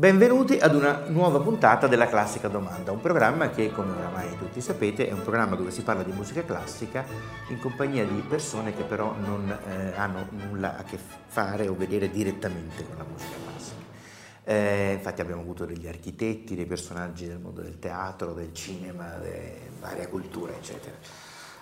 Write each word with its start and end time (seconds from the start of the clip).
Benvenuti 0.00 0.56
ad 0.56 0.74
una 0.74 1.02
nuova 1.08 1.40
puntata 1.40 1.86
della 1.86 2.08
Classica 2.08 2.48
Domanda, 2.48 2.90
un 2.90 3.02
programma 3.02 3.50
che, 3.50 3.70
come 3.70 3.92
oramai 3.92 4.34
tutti 4.38 4.62
sapete, 4.62 5.06
è 5.06 5.12
un 5.12 5.20
programma 5.20 5.56
dove 5.56 5.70
si 5.70 5.82
parla 5.82 6.02
di 6.02 6.10
musica 6.10 6.42
classica 6.42 7.04
in 7.48 7.60
compagnia 7.60 8.02
di 8.06 8.24
persone 8.26 8.74
che 8.74 8.84
però 8.84 9.14
non 9.14 9.50
eh, 9.50 9.92
hanno 9.94 10.26
nulla 10.30 10.78
a 10.78 10.84
che 10.84 10.98
fare 11.26 11.68
o 11.68 11.74
vedere 11.74 12.08
direttamente 12.08 12.82
con 12.86 12.96
la 12.96 13.04
musica 13.04 13.36
classica. 13.44 13.76
Eh, 14.44 14.92
infatti 14.94 15.20
abbiamo 15.20 15.42
avuto 15.42 15.66
degli 15.66 15.86
architetti, 15.86 16.56
dei 16.56 16.64
personaggi 16.64 17.26
del 17.26 17.38
mondo 17.38 17.60
del 17.60 17.78
teatro, 17.78 18.32
del 18.32 18.54
cinema, 18.54 19.18
di 19.18 19.68
varia 19.80 20.08
cultura, 20.08 20.52
eccetera. 20.52 20.96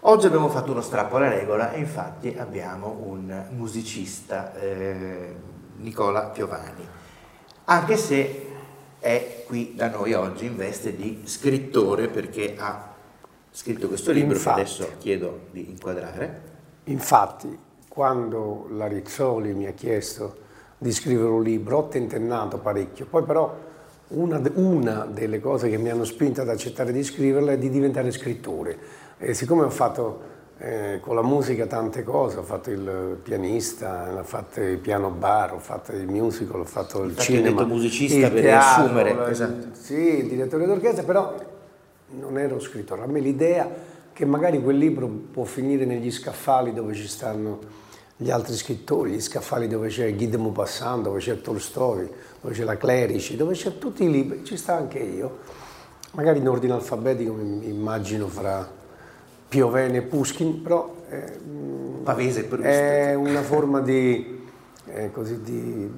Oggi 0.03 0.27
abbiamo 0.27 0.49
fatto 0.49 0.71
uno 0.71 0.81
strappo 0.81 1.17
alla 1.17 1.29
regola 1.29 1.73
e 1.73 1.81
infatti 1.81 2.37
abbiamo 2.39 3.01
un 3.05 3.47
musicista, 3.51 4.55
eh, 4.55 5.35
Nicola 5.79 6.27
Piovani 6.27 7.07
anche 7.71 7.97
se 7.97 8.47
è 8.99 9.45
qui 9.47 9.75
da 9.75 9.91
noi 9.91 10.15
oggi 10.15 10.47
in 10.47 10.57
veste 10.57 10.97
di 10.97 11.23
scrittore 11.25 12.09
perché 12.09 12.55
ha 12.57 12.95
scritto 13.51 13.89
questo 13.89 14.11
libro 14.11 14.37
infatti, 14.37 14.55
che 14.55 14.61
adesso 14.61 14.91
chiedo 14.99 15.41
di 15.51 15.69
inquadrare. 15.69 16.43
Infatti, 16.85 17.59
quando 17.89 18.69
la 18.71 18.87
Rizzoli 18.87 19.53
mi 19.53 19.67
ha 19.67 19.73
chiesto 19.73 20.47
di 20.79 20.91
scrivere 20.93 21.29
un 21.29 21.43
libro, 21.43 21.79
ho 21.79 21.89
tentennato 21.89 22.59
parecchio, 22.59 23.07
poi 23.07 23.23
però 23.25 23.55
una, 24.09 24.41
una 24.55 25.05
delle 25.05 25.39
cose 25.41 25.69
che 25.69 25.77
mi 25.77 25.91
hanno 25.91 26.05
spinto 26.05 26.41
ad 26.41 26.49
accettare 26.49 26.91
di 26.91 27.03
scriverla 27.05 27.53
è 27.53 27.59
di 27.59 27.69
diventare 27.69 28.11
scrittore. 28.13 28.79
E 29.19 29.35
siccome 29.35 29.65
ho 29.65 29.71
fatto 29.71 30.37
eh, 30.59 30.99
con 31.01 31.15
la 31.15 31.23
musica 31.23 31.67
tante 31.67 32.03
cose, 32.03 32.39
ho 32.39 32.43
fatto 32.43 32.71
il 32.71 33.19
pianista, 33.23 34.13
ho 34.19 34.25
fatto 34.25 34.61
il 34.61 34.79
piano 34.79 35.11
bar, 35.11 35.55
ho 35.55 35.59
fatto 35.59 35.93
il 35.93 36.09
musical, 36.09 36.61
ho 36.61 36.65
fatto 36.65 37.03
il 37.03 37.11
Infatti 37.11 37.33
cinema. 37.33 37.63
Ho 37.63 37.67
musicista 37.67 38.29
per 38.29 38.43
teatro, 38.43 38.83
riassumere. 38.83 39.31
Esatto. 39.31 39.67
Sì, 39.73 40.19
il 40.19 40.29
direttore 40.29 40.67
d'orchestra, 40.67 41.05
però 41.05 41.35
non 42.19 42.39
ero 42.39 42.59
scrittore. 42.59 43.03
A 43.03 43.07
me 43.07 43.21
l'idea 43.21 43.71
che 44.13 44.25
magari 44.25 44.61
quel 44.61 44.77
libro 44.77 45.07
può 45.07 45.45
finire 45.45 45.85
negli 45.85 46.11
scaffali 46.11 46.73
dove 46.73 46.93
ci 46.95 47.07
stanno 47.07 47.87
gli 48.17 48.31
altri 48.31 48.57
scrittori, 48.57 49.13
gli 49.13 49.21
scaffali 49.21 49.69
dove 49.69 49.87
c'è 49.89 50.13
Guy 50.13 50.29
de 50.29 50.39
Maupassant, 50.39 51.05
dove 51.05 51.21
c'è 51.21 51.41
Tolstoi, 51.41 52.11
dove 52.41 52.53
c'è 52.53 52.65
la 52.65 52.77
Clerici, 52.77 53.37
dove 53.37 53.55
c'è 53.55 53.79
tutti 53.79 54.03
i 54.03 54.11
libri, 54.11 54.43
ci 54.45 54.57
sta 54.57 54.75
anche 54.75 54.99
io. 54.99 55.39
Magari 56.15 56.41
in 56.41 56.49
ordine 56.49 56.73
alfabetico 56.73 57.33
mi 57.33 57.69
immagino 57.69 58.27
fra 58.27 58.78
Piovene 59.49 60.03
Pushkin, 60.03 60.63
però 60.63 60.95
eh, 61.09 61.39
Pavese 62.03 62.49
è 62.61 63.15
una 63.15 63.43
forma 63.43 63.81
di, 63.81 64.47
eh, 64.87 65.11
così, 65.11 65.41
di 65.43 65.91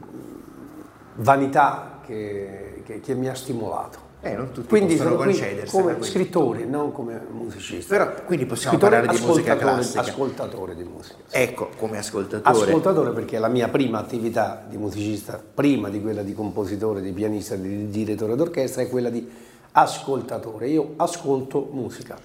vanità 1.17 2.01
che, 2.05 2.83
che, 2.85 3.01
che, 3.01 3.15
mi 3.15 3.29
ha 3.29 3.35
stimolato. 3.35 4.09
Eh, 4.23 4.35
non 4.35 4.53
tutti 4.53 4.69
quindi 4.69 4.97
possono 4.97 5.17
concedersi. 5.17 5.75
Come 5.75 5.97
scrittore, 6.03 6.65
non 6.65 6.93
come 6.93 7.21
musicista. 7.31 7.97
Però 7.97 8.13
quindi 8.25 8.47
possiamo 8.47 8.77
scrittore, 8.77 9.01
parlare 9.01 9.19
di 9.19 9.27
musica 9.27 9.57
classica. 9.57 10.01
Ascoltatore 10.01 10.77
di 10.77 10.83
musica. 10.85 11.17
Sì. 11.27 11.37
Ecco, 11.37 11.71
come 11.77 11.99
ascoltatore. 11.99 12.57
Ascoltatore 12.57 13.11
perché 13.13 13.39
la 13.39 13.49
mia 13.49 13.69
prima 13.69 13.99
attività 13.99 14.65
di 14.69 14.77
musicista, 14.77 15.43
prima 15.55 15.89
di 15.89 16.01
quella 16.01 16.23
di 16.23 16.35
compositore, 16.35 17.01
di 17.01 17.13
pianista, 17.13 17.55
di 17.57 17.89
direttore 17.89 18.37
d'orchestra, 18.37 18.83
è 18.83 18.89
quella 18.89 19.11
di 19.11 19.29
ascoltatore. 19.73 20.69
Io 20.69 20.93
ascolto 20.97 21.69
musica. 21.73 22.19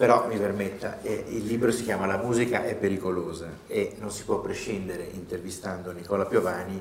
Però 0.00 0.26
mi 0.28 0.38
permetta, 0.38 1.02
eh, 1.02 1.26
il 1.28 1.44
libro 1.44 1.70
si 1.70 1.84
chiama 1.84 2.06
La 2.06 2.16
musica 2.16 2.64
è 2.64 2.74
pericolosa 2.74 3.48
e 3.66 3.96
non 3.98 4.10
si 4.10 4.24
può 4.24 4.40
prescindere, 4.40 5.06
intervistando 5.12 5.92
Nicola 5.92 6.24
Piovani, 6.24 6.80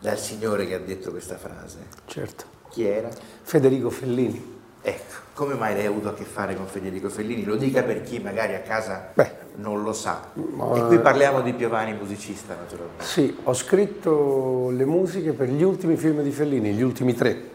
dal 0.00 0.18
signore 0.18 0.66
che 0.66 0.74
ha 0.74 0.80
detto 0.80 1.10
questa 1.10 1.38
frase. 1.38 1.78
Certo. 2.04 2.44
Chi 2.68 2.84
era? 2.84 3.08
Federico 3.40 3.88
Fellini. 3.88 4.58
Ecco, 4.82 5.14
come 5.32 5.54
mai 5.54 5.72
lei 5.72 5.86
ha 5.86 5.88
avuto 5.88 6.10
a 6.10 6.12
che 6.12 6.24
fare 6.24 6.54
con 6.54 6.66
Federico 6.66 7.08
Fellini? 7.08 7.42
Lo 7.42 7.56
dica 7.56 7.82
per 7.82 8.02
chi 8.02 8.18
magari 8.18 8.54
a 8.54 8.60
casa 8.60 9.12
Beh, 9.14 9.30
non 9.54 9.82
lo 9.82 9.94
sa. 9.94 10.28
Ma... 10.34 10.76
E 10.76 10.86
qui 10.86 10.98
parliamo 10.98 11.40
di 11.40 11.54
Piovani 11.54 11.94
musicista, 11.94 12.54
naturalmente. 12.54 13.02
Sì, 13.02 13.34
ho 13.44 13.54
scritto 13.54 14.68
le 14.68 14.84
musiche 14.84 15.32
per 15.32 15.48
gli 15.48 15.62
ultimi 15.62 15.96
film 15.96 16.20
di 16.20 16.32
Fellini, 16.32 16.74
gli 16.74 16.82
ultimi 16.82 17.14
tre. 17.14 17.52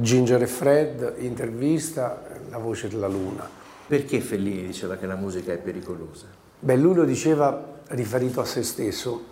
Ginger 0.00 0.42
e 0.42 0.46
Fred, 0.46 1.16
intervista, 1.18 2.22
La 2.48 2.58
voce 2.58 2.88
della 2.88 3.08
luna. 3.08 3.48
Perché 3.86 4.20
Fellini 4.20 4.66
diceva 4.66 4.96
che 4.96 5.06
la 5.06 5.16
musica 5.16 5.52
è 5.52 5.58
pericolosa? 5.58 6.26
Beh, 6.58 6.76
lui 6.76 6.94
lo 6.94 7.04
diceva 7.04 7.80
riferito 7.88 8.40
a 8.40 8.44
se 8.44 8.62
stesso, 8.62 9.24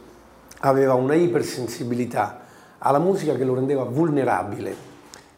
aveva 0.61 0.95
una 0.95 1.15
ipersensibilità 1.15 2.41
alla 2.79 2.99
musica 2.99 3.35
che 3.35 3.45
lo 3.45 3.55
rendeva 3.55 3.85
vulnerabile 3.85 4.75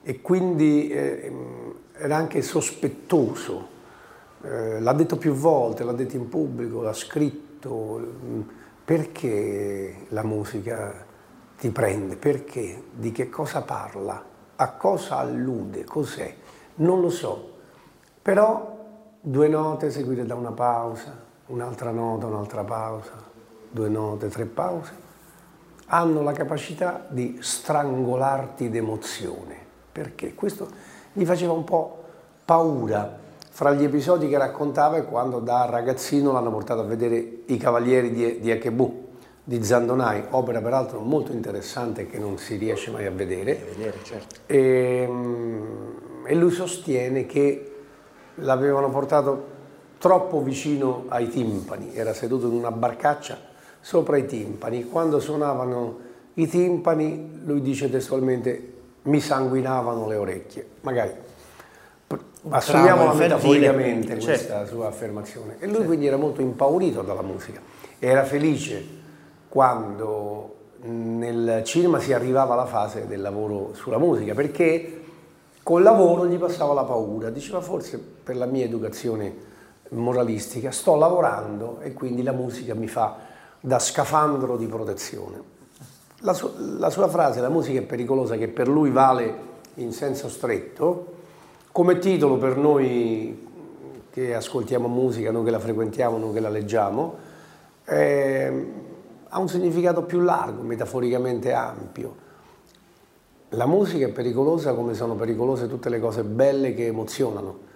e 0.02 0.20
quindi 0.20 0.88
eh, 0.88 1.32
era 1.92 2.16
anche 2.16 2.42
sospettoso. 2.42 3.78
Eh, 4.42 4.80
l'ha 4.80 4.92
detto 4.94 5.18
più 5.18 5.32
volte, 5.32 5.84
l'ha 5.84 5.92
detto 5.92 6.16
in 6.16 6.28
pubblico, 6.28 6.80
l'ha 6.80 6.94
scritto. 6.94 8.48
Perché 8.84 10.06
la 10.08 10.24
musica 10.24 11.04
ti 11.58 11.70
prende? 11.70 12.16
Perché? 12.16 12.82
Di 12.92 13.12
che 13.12 13.28
cosa 13.28 13.60
parla? 13.62 14.29
A 14.60 14.72
cosa 14.72 15.16
allude? 15.16 15.84
Cos'è? 15.84 16.34
Non 16.76 17.00
lo 17.00 17.08
so. 17.08 17.50
Però 18.20 18.76
due 19.18 19.48
note 19.48 19.90
seguite 19.90 20.26
da 20.26 20.34
una 20.34 20.52
pausa, 20.52 21.18
un'altra 21.46 21.92
nota, 21.92 22.26
un'altra 22.26 22.62
pausa, 22.62 23.12
due 23.70 23.88
note, 23.88 24.28
tre 24.28 24.44
pause, 24.44 24.92
hanno 25.86 26.22
la 26.22 26.32
capacità 26.32 27.06
di 27.08 27.38
strangolarti 27.40 28.68
d'emozione. 28.68 29.56
Perché? 29.90 30.34
Questo 30.34 30.68
gli 31.14 31.24
faceva 31.24 31.54
un 31.54 31.64
po' 31.64 32.04
paura 32.44 33.18
fra 33.48 33.72
gli 33.72 33.84
episodi 33.84 34.28
che 34.28 34.36
raccontava 34.36 34.98
e 34.98 35.04
quando 35.06 35.40
da 35.40 35.64
ragazzino 35.64 36.32
l'hanno 36.32 36.50
portato 36.50 36.82
a 36.82 36.84
vedere 36.84 37.44
I 37.46 37.56
Cavalieri 37.56 38.12
di, 38.12 38.40
di 38.40 38.50
Echebu 38.50 39.08
di 39.50 39.64
Zandonai, 39.64 40.26
opera 40.30 40.60
peraltro 40.60 41.00
molto 41.00 41.32
interessante 41.32 42.06
che 42.06 42.18
non 42.18 42.38
si 42.38 42.54
riesce 42.54 42.92
mai 42.92 43.06
a 43.06 43.10
vedere. 43.10 43.60
vedere 43.76 43.96
certo. 44.04 44.36
e, 44.46 45.02
ehm, 45.02 46.22
e 46.24 46.34
lui 46.36 46.52
sostiene 46.52 47.26
che 47.26 47.72
l'avevano 48.36 48.90
portato 48.90 49.46
troppo 49.98 50.40
vicino 50.40 51.06
ai 51.08 51.28
timpani, 51.28 51.96
era 51.96 52.14
seduto 52.14 52.46
in 52.46 52.52
una 52.52 52.70
barcaccia 52.70 53.38
sopra 53.80 54.16
i 54.18 54.26
timpani. 54.26 54.84
Quando 54.84 55.18
suonavano 55.18 55.98
i 56.34 56.46
timpani, 56.46 57.40
lui 57.44 57.60
dice 57.60 57.90
testualmente, 57.90 58.74
mi 59.02 59.18
sanguinavano 59.18 60.06
le 60.06 60.14
orecchie. 60.14 60.68
Magari 60.82 61.10
assumiamola 62.50 63.14
metaforicamente 63.14 64.10
certo. 64.10 64.26
questa 64.26 64.64
sua 64.66 64.86
affermazione. 64.86 65.56
E 65.58 65.64
lui 65.64 65.72
certo. 65.72 65.88
quindi 65.88 66.06
era 66.06 66.16
molto 66.16 66.40
impaurito 66.40 67.02
dalla 67.02 67.22
musica, 67.22 67.60
era 67.98 68.22
felice 68.22 68.98
quando 69.50 70.54
nel 70.82 71.62
cinema 71.64 71.98
si 71.98 72.12
arrivava 72.12 72.54
alla 72.54 72.66
fase 72.66 73.06
del 73.08 73.20
lavoro 73.20 73.74
sulla 73.74 73.98
musica, 73.98 74.32
perché 74.32 75.02
col 75.62 75.82
lavoro 75.82 76.26
gli 76.26 76.38
passava 76.38 76.72
la 76.72 76.84
paura, 76.84 77.30
diceva 77.30 77.60
forse 77.60 77.98
per 77.98 78.36
la 78.36 78.46
mia 78.46 78.64
educazione 78.64 79.48
moralistica 79.90 80.70
sto 80.70 80.94
lavorando 80.94 81.80
e 81.80 81.92
quindi 81.92 82.22
la 82.22 82.32
musica 82.32 82.74
mi 82.74 82.86
fa 82.86 83.16
da 83.60 83.80
scafandro 83.80 84.56
di 84.56 84.66
protezione. 84.66 85.42
La, 86.20 86.32
su- 86.32 86.52
la 86.78 86.90
sua 86.90 87.08
frase, 87.08 87.40
la 87.40 87.48
musica 87.48 87.80
è 87.80 87.82
pericolosa, 87.82 88.36
che 88.36 88.46
per 88.46 88.68
lui 88.68 88.90
vale 88.90 89.48
in 89.74 89.92
senso 89.92 90.28
stretto, 90.28 91.06
come 91.72 91.98
titolo 91.98 92.36
per 92.36 92.56
noi 92.56 93.48
che 94.10 94.34
ascoltiamo 94.34 94.86
musica, 94.86 95.32
noi 95.32 95.44
che 95.44 95.50
la 95.50 95.58
frequentiamo, 95.58 96.18
noi 96.18 96.32
che 96.32 96.40
la 96.40 96.48
leggiamo, 96.50 97.14
eh, 97.84 98.88
ha 99.32 99.38
un 99.38 99.48
significato 99.48 100.02
più 100.02 100.20
largo, 100.20 100.62
metaforicamente 100.62 101.52
ampio. 101.52 102.28
La 103.50 103.66
musica 103.66 104.06
è 104.06 104.10
pericolosa 104.10 104.74
come 104.74 104.94
sono 104.94 105.14
pericolose 105.14 105.68
tutte 105.68 105.88
le 105.88 106.00
cose 106.00 106.22
belle 106.22 106.74
che 106.74 106.86
emozionano. 106.86 107.68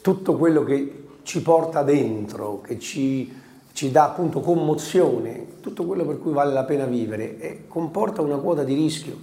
Tutto 0.00 0.36
quello 0.36 0.64
che 0.64 1.06
ci 1.22 1.42
porta 1.42 1.82
dentro, 1.82 2.60
che 2.62 2.78
ci, 2.78 3.32
ci 3.72 3.90
dà 3.90 4.04
appunto 4.04 4.40
commozione, 4.40 5.60
tutto 5.60 5.84
quello 5.84 6.04
per 6.06 6.18
cui 6.18 6.32
vale 6.32 6.52
la 6.52 6.64
pena 6.64 6.86
vivere, 6.86 7.38
eh, 7.38 7.64
comporta 7.68 8.22
una 8.22 8.38
quota 8.38 8.64
di 8.64 8.74
rischio, 8.74 9.16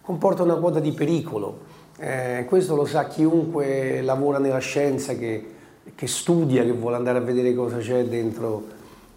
comporta 0.00 0.44
una 0.44 0.56
quota 0.56 0.78
di 0.78 0.92
pericolo. 0.92 1.74
Eh, 1.98 2.44
questo 2.48 2.76
lo 2.76 2.84
sa 2.84 3.06
chiunque 3.06 4.02
lavora 4.02 4.38
nella 4.38 4.58
scienza, 4.58 5.14
che, 5.14 5.44
che 5.94 6.06
studia, 6.06 6.62
che 6.62 6.72
vuole 6.72 6.96
andare 6.96 7.18
a 7.18 7.22
vedere 7.22 7.54
cosa 7.54 7.78
c'è 7.78 8.04
dentro 8.04 8.75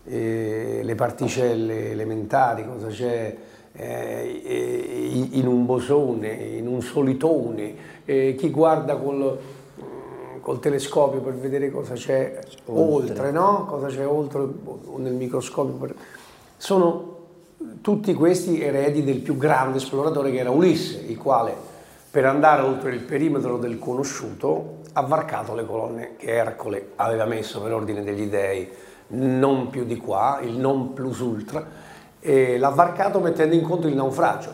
eh, 0.09 0.81
le 0.83 0.95
particelle 0.95 1.91
elementari, 1.91 2.65
cosa 2.65 2.87
c'è 2.87 3.35
eh, 3.73 5.29
in 5.31 5.45
un 5.45 5.65
bosone, 5.65 6.29
in 6.29 6.67
un 6.67 6.81
solitone, 6.81 7.75
eh, 8.05 8.35
chi 8.35 8.49
guarda 8.49 8.95
col, 8.95 9.37
mm, 9.79 10.41
col, 10.41 10.59
telescopio 10.59 11.21
per 11.21 11.35
vedere 11.35 11.69
cosa 11.69 11.93
c'è 11.93 12.39
oltre, 12.65 13.09
oltre 13.11 13.31
no? 13.31 13.65
cosa 13.67 13.87
c'è 13.87 14.05
oltre 14.05 14.47
nel 14.97 15.13
microscopio. 15.13 15.73
Per... 15.73 15.95
Sono 16.57 17.17
tutti 17.81 18.13
questi 18.15 18.61
eredi 18.61 19.03
del 19.03 19.19
più 19.19 19.37
grande 19.37 19.77
esploratore 19.77 20.31
che 20.31 20.39
era 20.39 20.49
Ulisse, 20.49 21.03
il 21.05 21.17
quale 21.17 21.53
per 22.09 22.25
andare 22.25 22.63
oltre 22.63 22.91
il 22.91 23.01
perimetro 23.01 23.57
del 23.57 23.77
conosciuto 23.77 24.77
ha 24.93 25.01
varcato 25.01 25.53
le 25.53 25.65
colonne 25.65 26.15
che 26.17 26.31
Ercole 26.31 26.93
aveva 26.95 27.25
messo 27.25 27.61
per 27.61 27.73
ordine 27.73 28.03
degli 28.03 28.25
dei, 28.25 28.67
non 29.09 29.69
più 29.69 29.85
di 29.85 29.97
qua, 29.97 30.39
il 30.41 30.57
non 30.57 30.93
plus 30.93 31.19
ultra, 31.19 31.65
e 32.19 32.57
l'ha 32.57 32.69
varcato 32.69 33.19
mettendo 33.19 33.55
in 33.55 33.61
conto 33.61 33.87
il 33.87 33.95
naufragio. 33.95 34.51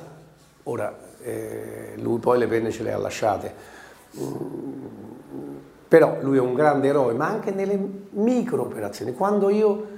Ora, 0.64 0.96
eh, 1.22 1.94
lui 1.98 2.20
poi 2.20 2.38
le 2.38 2.48
penne 2.48 2.72
ce 2.72 2.84
le 2.84 2.94
ha 2.94 2.98
lasciate, 2.98 3.54
mm, 4.20 4.56
però 5.88 6.18
lui 6.22 6.38
è 6.38 6.42
un 6.42 6.54
grande 6.54 6.88
eroe, 6.88 7.14
ma 7.14 7.28
anche 7.28 7.52
nelle 7.52 7.80
micro 8.12 8.64
operazioni. 8.64 9.14
Quando 9.14 9.50
io 9.50 9.94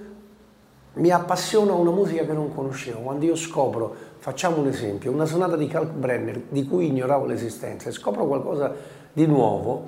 mi 0.94 1.12
appassiono 1.12 1.74
a 1.74 1.75
una 1.75 1.92
musica 1.92 2.25
che 2.25 2.33
non 2.33 2.54
conoscevo, 2.54 3.00
quando 3.00 3.25
io 3.25 3.36
scopro, 3.36 3.94
facciamo 4.18 4.57
un 4.57 4.68
esempio, 4.68 5.12
una 5.12 5.25
sonata 5.25 5.56
di 5.56 5.68
Kalkbrenner 5.68 6.42
di 6.50 6.65
cui 6.65 6.88
ignoravo 6.88 7.25
l'esistenza 7.25 7.89
e 7.89 7.92
scopro 7.92 8.25
qualcosa 8.25 8.74
di 9.13 9.25
nuovo, 9.25 9.86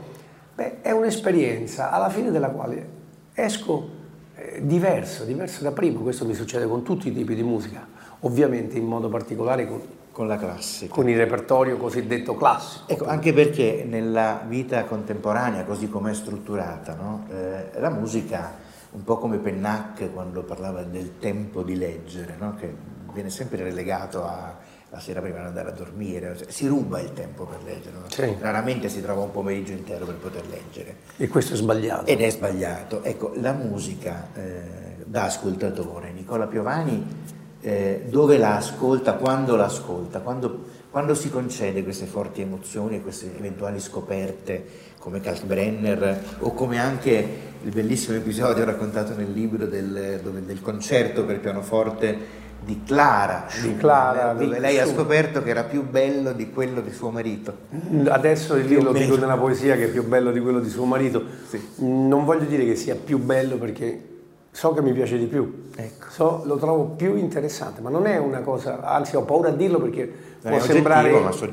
beh, 0.55 0.81
è 0.81 0.91
un'esperienza 0.91 1.91
alla 1.91 2.09
fine 2.09 2.31
della 2.31 2.49
quale 2.49 2.97
esco 3.33 3.97
diverso, 4.61 5.23
diverso 5.23 5.63
da 5.63 5.71
prima, 5.71 5.99
questo 5.99 6.25
mi 6.25 6.33
succede 6.33 6.67
con 6.67 6.83
tutti 6.83 7.09
i 7.09 7.13
tipi 7.13 7.35
di 7.35 7.43
musica, 7.43 7.85
ovviamente 8.21 8.77
in 8.77 8.85
modo 8.85 9.09
particolare 9.09 9.67
con, 9.67 9.81
con 10.11 10.27
la 10.27 10.37
classica. 10.37 10.93
Con 10.93 11.09
il 11.09 11.17
repertorio 11.17 11.77
cosiddetto 11.77 12.35
classico. 12.35 12.91
Ecco, 12.91 13.05
anche 13.05 13.33
perché 13.33 13.85
nella 13.87 14.43
vita 14.47 14.83
contemporanea, 14.85 15.63
così 15.63 15.89
come 15.89 16.11
è 16.11 16.13
strutturata, 16.13 16.95
no? 16.95 17.25
eh, 17.29 17.79
la 17.79 17.89
musica 17.89 18.67
un 18.91 19.03
po' 19.03 19.17
come 19.17 19.37
Pennac 19.37 20.11
quando 20.11 20.43
parlava 20.43 20.83
del 20.83 21.19
tempo 21.19 21.61
di 21.61 21.75
leggere, 21.75 22.35
no? 22.39 22.55
che 22.55 22.73
viene 23.13 23.29
sempre 23.29 23.63
relegato 23.63 24.23
a 24.23 24.57
la 24.91 24.99
sera 24.99 25.21
prima 25.21 25.39
di 25.39 25.45
andare 25.45 25.69
a 25.69 25.71
dormire, 25.71 26.35
si 26.47 26.65
ruba 26.67 26.99
il 26.99 27.13
tempo 27.13 27.45
per 27.45 27.59
leggere, 27.63 27.95
sì. 28.07 28.35
raramente 28.39 28.89
si 28.89 29.01
trova 29.01 29.21
un 29.21 29.31
pomeriggio 29.31 29.71
intero 29.71 30.05
per 30.05 30.15
poter 30.15 30.47
leggere. 30.47 30.95
E 31.17 31.27
questo 31.27 31.53
è 31.53 31.57
sbagliato. 31.57 32.05
Ed 32.05 32.21
è 32.21 32.29
sbagliato. 32.29 33.03
Ecco, 33.03 33.33
la 33.35 33.53
musica 33.53 34.29
eh, 34.33 35.03
da 35.05 35.25
ascoltatore, 35.25 36.11
Nicola 36.11 36.47
Piovani, 36.47 37.05
eh, 37.61 38.05
dove 38.09 38.37
la 38.37 38.55
ascolta, 38.55 39.13
quando 39.13 39.55
la 39.55 39.65
ascolta, 39.65 40.21
quando, 40.21 40.65
quando 40.89 41.13
si 41.13 41.29
concede 41.29 41.83
queste 41.83 42.05
forti 42.05 42.41
emozioni 42.41 42.95
e 42.95 43.01
queste 43.01 43.37
eventuali 43.37 43.79
scoperte 43.79 44.87
come 44.97 45.19
Kalkbrenner 45.21 46.37
o 46.39 46.53
come 46.53 46.79
anche 46.79 47.47
il 47.61 47.71
bellissimo 47.71 48.17
episodio 48.17 48.63
raccontato 48.63 49.13
nel 49.15 49.31
libro 49.31 49.65
del, 49.65 50.21
del 50.45 50.61
concerto 50.61 51.25
per 51.25 51.39
pianoforte 51.39 52.47
di 52.63 52.81
Clara, 52.85 53.45
di 53.61 53.75
Clara 53.77 54.33
dove 54.33 54.55
di 54.55 54.59
lei 54.59 54.79
ha 54.79 54.85
scoperto 54.85 55.41
che 55.41 55.49
era 55.49 55.63
più 55.63 55.87
bello 55.87 56.33
di 56.33 56.49
quello 56.51 56.81
di 56.81 56.91
suo 56.91 57.09
marito. 57.09 57.53
Adesso 58.07 58.57
io 58.57 58.81
lo 58.81 58.91
dico 58.91 59.15
nella 59.17 59.37
poesia 59.37 59.75
che 59.75 59.85
è 59.85 59.89
più 59.89 60.05
bello 60.05 60.31
di 60.31 60.39
quello 60.39 60.59
di 60.59 60.69
suo 60.69 60.85
marito. 60.85 61.23
Sì. 61.47 61.61
Non 61.77 62.25
voglio 62.25 62.45
dire 62.45 62.65
che 62.65 62.75
sia 62.75 62.95
più 62.95 63.17
bello 63.17 63.57
perché 63.57 64.17
so 64.51 64.73
che 64.73 64.81
mi 64.81 64.91
piace 64.91 65.17
di 65.17 65.25
più, 65.25 65.69
ecco. 65.75 66.09
so, 66.09 66.41
lo 66.45 66.57
trovo 66.57 66.85
più 66.85 67.15
interessante, 67.15 67.81
ma 67.81 67.89
non 67.89 68.07
è 68.07 68.17
una 68.17 68.41
cosa, 68.41 68.81
anzi 68.81 69.15
ho 69.15 69.21
paura 69.21 69.49
a 69.49 69.51
dirlo 69.51 69.79
perché 69.79 70.11
può 70.41 70.59
sembrare, 70.59 71.11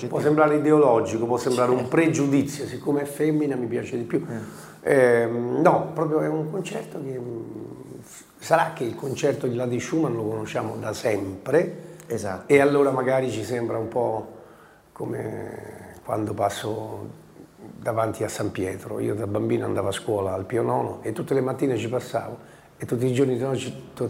può 0.09 0.19
sembrare, 0.19 0.57
ideologico, 0.57 1.27
può 1.27 1.37
sembrare 1.37 1.69
certo. 1.69 1.85
un 1.85 1.89
pregiudizio, 1.89 2.67
siccome 2.67 3.03
è 3.03 3.05
femmina 3.05 3.55
mi 3.55 3.67
piace 3.67 3.97
di 3.97 4.05
più. 4.05 4.25
Eh. 4.29 5.23
Eh, 5.23 5.27
no, 5.27 5.91
proprio 5.93 6.21
è 6.21 6.29
un 6.29 6.51
concerto 6.51 7.01
che 7.03 7.21
sarà 8.47 8.73
che 8.73 8.85
il 8.85 8.95
concerto 8.95 9.49
di 9.49 9.57
là 9.57 9.67
di 9.67 9.81
Schumann 9.81 10.15
lo 10.15 10.23
conosciamo 10.23 10.77
da 10.77 10.93
sempre 10.93 11.97
esatto. 12.07 12.45
e 12.47 12.61
allora 12.61 12.93
magari 12.93 13.29
ci 13.29 13.43
sembra 13.43 13.77
un 13.77 13.89
po' 13.89 14.35
come 14.93 15.95
quando 16.05 16.33
passo 16.33 17.09
davanti 17.57 18.23
a 18.23 18.29
San 18.29 18.53
Pietro. 18.53 19.01
Io 19.01 19.17
da 19.17 19.27
bambino 19.27 19.65
andavo 19.65 19.89
a 19.89 19.93
scuola 19.93 20.33
al 20.33 20.45
Pio 20.45 20.63
Nono 20.63 21.01
e 21.03 21.11
tutte 21.11 21.35
le 21.35 21.41
mattine 21.41 21.77
ci 21.77 21.89
passavo 21.89 22.39
e 22.77 22.87
tutti 22.87 23.07
i 23.07 23.13
giorni 23.13 23.37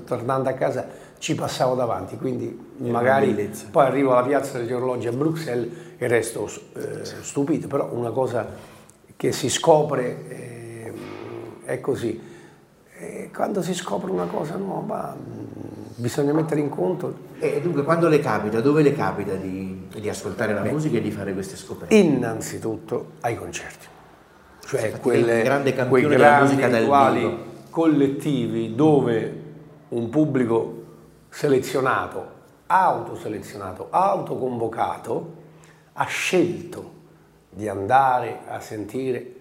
tornando 0.05 0.51
a 0.51 0.53
casa 0.53 0.87
ci 1.17 1.35
passavo 1.35 1.75
davanti, 1.75 2.19
quindi 2.19 2.75
è 2.79 2.91
magari 2.91 3.51
poi 3.71 3.87
arrivo 3.87 4.13
alla 4.13 4.27
piazza 4.27 4.59
degli 4.59 4.73
orologi 4.75 5.07
a 5.07 5.13
Bruxelles 5.13 5.73
e 5.97 6.07
resto 6.09 6.47
eh, 6.75 7.07
stupito, 7.07 7.69
però 7.69 7.91
una 7.91 8.11
cosa 8.11 8.47
che 9.17 9.33
si 9.33 9.49
scopre 9.49 10.29
eh, 10.29 10.93
è 11.65 11.81
così. 11.81 12.35
E 13.27 13.31
quando 13.33 13.61
si 13.61 13.75
scopre 13.75 14.09
una 14.13 14.27
cosa 14.27 14.55
nuova 14.55 15.17
mm, 15.19 15.97
bisogna 15.97 16.33
mettere 16.33 16.61
in 16.61 16.69
conto. 16.69 17.13
E 17.41 17.61
dunque 17.61 17.83
quando 17.83 18.07
le 18.07 18.21
capita, 18.21 18.61
dove 18.61 18.83
le 18.83 18.95
capita 18.95 19.35
di, 19.35 19.89
di 19.99 20.09
ascoltare 20.09 20.55
la 20.55 20.61
Beh, 20.61 20.71
musica 20.71 20.99
e 20.99 21.01
di 21.01 21.11
fare 21.11 21.33
queste 21.33 21.57
scoperte? 21.57 21.93
Innanzitutto 21.97 23.15
ai 23.23 23.37
concerti, 23.37 23.87
cioè 24.67 25.01
quelle, 25.01 25.43
grande 25.43 25.75
quei 25.75 26.07
grandi 26.07 26.55
rituali 26.55 27.37
collettivi 27.69 28.77
dove 28.77 29.43
un 29.89 30.09
pubblico 30.09 30.85
selezionato, 31.29 32.27
autoselezionato, 32.69 33.89
autoconvocato 33.91 35.33
ha 35.95 36.05
scelto 36.05 36.93
di 37.51 37.67
andare 37.67 38.43
a 38.47 38.61
sentire 38.61 39.35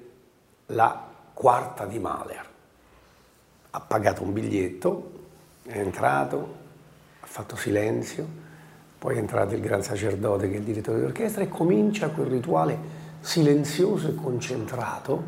la 0.67 1.03
quarta 1.35 1.85
di 1.85 1.99
Mahler 1.99 2.53
ha 3.75 3.81
pagato 3.81 4.23
un 4.23 4.31
biglietto, 4.31 5.11
è 5.63 5.77
entrato, 5.77 6.55
ha 7.19 7.25
fatto 7.25 7.57
silenzio, 7.57 8.25
poi 8.97 9.15
è 9.15 9.19
entrato 9.19 9.53
il 9.53 9.59
gran 9.59 9.83
sacerdote 9.83 10.47
che 10.47 10.55
è 10.55 10.57
il 10.59 10.63
direttore 10.63 10.99
dell'orchestra 10.99 11.43
e 11.43 11.49
comincia 11.49 12.07
quel 12.07 12.27
rituale 12.27 13.03
silenzioso 13.19 14.07
e 14.07 14.15
concentrato 14.15 15.23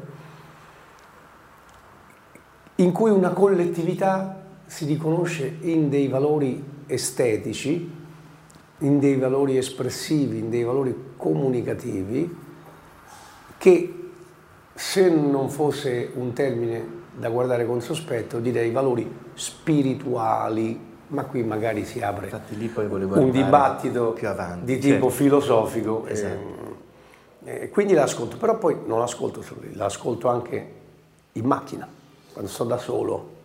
in 2.76 2.94
cui 2.94 3.10
una 3.10 3.32
collettività 3.32 4.46
si 4.66 4.86
riconosce 4.86 5.58
in 5.62 5.90
dei 5.90 6.08
valori 6.08 6.64
estetici, 6.86 7.96
in 8.78 9.00
dei 9.00 9.18
valori 9.18 9.58
espressivi, 9.58 10.38
in 10.38 10.50
dei 10.50 10.64
valori 10.64 10.96
comunicativi, 11.18 12.38
che 13.58 14.10
se 14.74 15.10
non 15.10 15.50
fosse 15.50 16.12
un 16.14 16.32
termine 16.32 16.97
da 17.18 17.30
guardare 17.30 17.66
con 17.66 17.82
sospetto, 17.82 18.40
direi 18.40 18.72
valori 18.72 19.12
spirituali, 19.34 20.80
ma 21.08 21.24
qui 21.24 21.44
magari 21.44 21.84
si 21.84 22.00
apre 22.00 22.30
un 22.30 23.32
dibattito 23.32 24.16
di 24.62 24.78
tipo 24.78 24.92
certo. 24.94 25.10
filosofico. 25.10 26.06
Esatto. 26.06 26.66
E, 27.44 27.62
e 27.62 27.70
quindi 27.70 27.94
l'ascolto, 27.94 28.38
però 28.38 28.58
poi 28.58 28.78
non 28.86 29.00
l'ascolto 29.00 29.42
solo 29.42 29.62
lì, 29.62 29.76
l'ascolto 29.76 30.28
anche 30.28 30.74
in 31.34 31.46
macchina, 31.46 31.88
quando 32.34 32.50
sto 32.50 32.64
da 32.66 32.78
solo. 32.78 33.36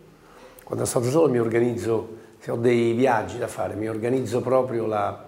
Quando 0.63 0.85
sto 0.85 0.99
da 0.99 1.09
solo 1.09 1.29
mi 1.29 1.39
organizzo, 1.39 2.17
se 2.39 2.51
ho 2.51 2.55
dei 2.55 2.93
viaggi 2.93 3.39
da 3.39 3.47
fare, 3.47 3.73
mi 3.73 3.89
organizzo 3.89 4.41
proprio 4.41 4.85
la, 4.85 5.23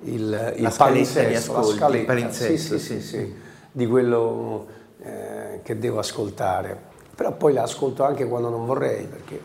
il, 0.00 0.54
il 0.56 0.74
palinsesto, 0.76 1.52
la 1.52 1.62
scaletta, 1.62 2.30
sì, 2.32 2.58
sì, 2.58 2.78
sì, 2.80 3.00
sì, 3.00 3.34
di 3.70 3.86
quello 3.86 4.66
eh, 5.02 5.60
che 5.62 5.78
devo 5.78 6.00
ascoltare 6.00 6.94
però 7.16 7.32
poi 7.32 7.54
la 7.54 7.62
ascolto 7.62 8.04
anche 8.04 8.28
quando 8.28 8.50
non 8.50 8.66
vorrei, 8.66 9.06
perché 9.06 9.40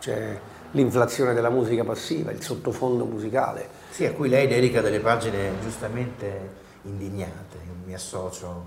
c'è 0.00 0.38
l'inflazione 0.72 1.32
della 1.32 1.50
musica 1.50 1.84
passiva, 1.84 2.32
il 2.32 2.42
sottofondo 2.42 3.04
musicale. 3.04 3.68
Sì, 3.90 4.04
a 4.04 4.12
cui 4.12 4.28
lei 4.28 4.48
dedica 4.48 4.80
delle 4.80 4.98
pagine 4.98 5.52
giustamente 5.62 6.66
indignate, 6.82 7.56
mi 7.86 7.94
associo. 7.94 8.66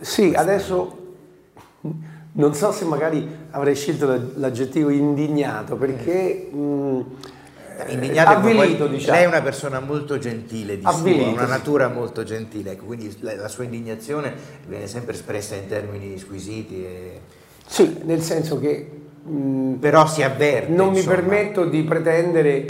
Sì, 0.00 0.32
adesso 0.34 1.02
non 2.32 2.54
so 2.54 2.72
se 2.72 2.84
magari 2.84 3.28
avrei 3.50 3.74
scelto 3.74 4.06
l'aggettivo 4.36 4.88
indignato, 4.90 5.76
perché... 5.76 6.48
Eh. 6.48 6.54
Mh, 6.54 7.04
Indignato 7.88 8.30
avvilito, 8.30 8.86
diciamo. 8.86 9.16
Lei 9.16 9.24
è 9.24 9.26
una 9.26 9.42
persona 9.42 9.80
molto 9.80 10.18
gentile, 10.18 10.78
di 10.78 10.84
avvilito, 10.84 11.24
sua, 11.24 11.32
una 11.32 11.46
natura 11.46 11.88
molto 11.88 12.22
gentile, 12.22 12.72
ecco, 12.72 12.84
quindi 12.84 13.14
la, 13.20 13.34
la, 13.34 13.48
sua 13.48 13.64
indignazione 13.64 14.32
viene 14.66 14.86
sempre 14.86 15.14
espressa 15.14 15.54
in 15.56 15.66
termini 15.66 16.16
squisiti. 16.18 16.84
E... 16.84 17.20
Sì, 17.66 18.00
nel 18.04 18.22
senso 18.22 18.58
che... 18.58 19.00
Mh, 19.24 19.74
Però 19.74 20.06
si 20.06 20.22
avverte. 20.22 20.72
Non 20.72 20.94
insomma. 20.94 21.16
mi 21.16 21.20
permetto 21.20 21.64
di 21.64 21.82
pretendere 21.82 22.66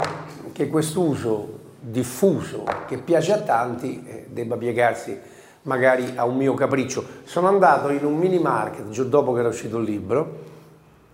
che 0.51 0.67
quest'uso 0.69 1.59
diffuso, 1.79 2.63
che 2.87 2.97
piace 2.97 3.33
a 3.33 3.39
tanti, 3.39 4.03
eh, 4.07 4.25
debba 4.29 4.57
piegarsi 4.57 5.17
magari 5.63 6.13
a 6.15 6.25
un 6.25 6.35
mio 6.35 6.53
capriccio. 6.55 7.05
Sono 7.23 7.47
andato 7.47 7.89
in 7.89 8.05
un 8.05 8.17
mini 8.17 8.39
market, 8.39 8.85
dopo 9.03 9.33
che 9.33 9.39
era 9.39 9.49
uscito 9.49 9.77
il 9.77 9.83
libro, 9.83 10.43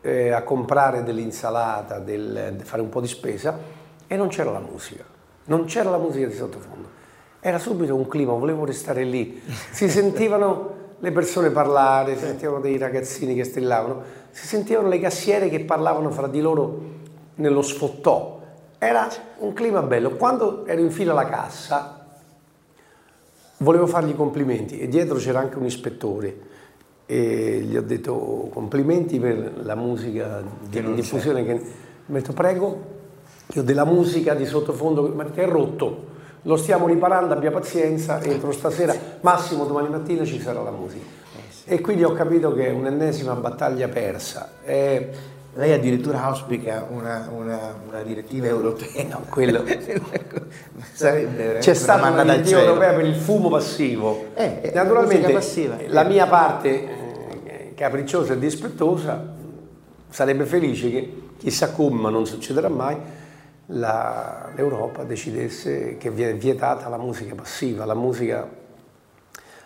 eh, 0.02 0.32
a 0.32 0.44
comprare 0.44 1.04
dell'insalata, 1.04 2.00
del, 2.00 2.58
fare 2.64 2.82
un 2.82 2.90
po' 2.90 3.02
di 3.02 3.08
spesa 3.08 3.80
e 4.12 4.18
non 4.18 4.28
c'era 4.28 4.52
la 4.52 4.60
musica, 4.60 5.06
non 5.46 5.64
c'era 5.64 5.90
la 5.90 5.98
musica 5.98 6.28
di 6.28 6.34
sottofondo. 6.34 6.90
Era 7.40 7.58
subito 7.60 7.96
un 7.96 8.10
clima, 8.10 8.34
volevo 8.34 8.66
restare 8.66 9.06
lì. 9.06 9.42
Si 9.72 9.88
sentivano 9.90 10.80
le 11.00 11.14
persone 11.14 11.50
parlare, 11.50 12.18
si 12.18 12.26
sentivano 12.26 12.60
dei 12.60 12.78
ragazzini 12.78 13.34
che 13.36 13.46
strillavano, 13.46 14.04
si 14.32 14.46
sentivano 14.46 14.90
le 14.90 15.00
cassiere 15.00 15.48
che 15.48 15.62
parlavano 15.62 16.12
fra 16.12 16.28
di 16.28 16.42
loro 16.42 16.82
nello 17.36 17.62
sfottò. 17.62 18.42
Era 18.78 19.08
un 19.38 19.54
clima 19.54 19.82
bello. 19.82 20.18
Quando 20.18 20.66
ero 20.66 20.82
in 20.82 20.92
fila 20.92 21.14
alla 21.14 21.30
cassa, 21.30 22.06
volevo 23.60 23.88
fargli 23.88 24.14
complimenti 24.14 24.78
e 24.78 24.90
dietro 24.90 25.20
c'era 25.20 25.40
anche 25.40 25.58
un 25.58 25.64
ispettore 25.64 26.38
e 27.06 27.62
gli 27.62 27.78
ho 27.78 27.82
detto 27.82 28.50
complimenti 28.52 29.22
per 29.22 29.54
la 29.64 29.76
musica 29.76 30.44
di 30.68 30.96
diffusione 30.96 31.46
che 31.46 31.54
mi 31.54 32.18
ha 32.18 32.20
detto 32.20 32.34
prego 32.34 33.00
della 33.56 33.86
musica 33.86 34.34
di 34.34 34.46
sottofondo 34.46 35.12
ma 35.14 35.26
è 35.34 35.46
rotto 35.46 36.10
lo 36.44 36.56
stiamo 36.56 36.88
riparando 36.88 37.34
abbia 37.34 37.52
pazienza 37.52 38.22
entro 38.22 38.52
stasera 38.52 38.96
massimo 39.22 39.66
domani 39.66 39.90
mattina 39.90 40.24
ci 40.24 40.40
sarà 40.40 40.62
la 40.62 40.72
musica 40.72 41.06
eh 41.66 41.76
e 41.76 41.82
quindi 41.82 42.04
ho 42.04 42.14
capito 42.14 42.54
che 42.54 42.68
è 42.68 42.72
un'ennesima 42.72 43.34
battaglia 43.34 43.88
persa 43.88 44.52
è, 44.64 45.10
lei 45.56 45.74
addirittura 45.74 46.24
auspica 46.24 46.88
una, 46.90 47.30
una, 47.36 47.76
una 47.86 48.02
direttiva 48.04 48.48
europea. 48.48 49.04
No, 49.10 49.26
quello... 49.30 49.64
C'è 50.96 51.74
stata 51.74 52.10
una 52.10 52.24
direttiva 52.24 52.62
europea 52.62 52.94
per 52.94 53.06
il 53.06 53.16
fumo 53.16 53.50
passivo. 53.50 54.28
Eh, 54.34 54.72
Naturalmente 54.74 55.30
passiva. 55.30 55.76
la 55.88 56.04
mia 56.04 56.26
parte 56.28 57.00
capricciosa 57.76 58.34
e 58.34 58.40
dispettosa, 58.40 59.26
sarebbe 60.10 60.46
felice 60.46 60.90
che, 60.92 61.14
chissà 61.38 61.72
come, 61.72 62.00
ma 62.00 62.10
non 62.10 62.28
succederà 62.28 62.70
mai, 62.70 62.96
l'Europa 63.72 65.04
decidesse 65.04 65.98
che 65.98 66.12
viene 66.12 66.34
vietata 66.34 66.88
la 66.90 66.98
musica 66.98 67.36
passiva, 67.36 67.86
la 67.86 67.96
musica 67.96 68.48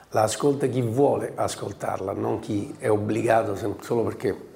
la 0.10 0.22
ascolta 0.22 0.68
chi 0.68 0.82
vuole 0.82 1.34
ascoltarla, 1.36 2.14
non 2.14 2.40
chi 2.40 2.74
è 2.78 2.90
obbligato 2.90 3.56
solo 3.82 4.04
perché 4.04 4.54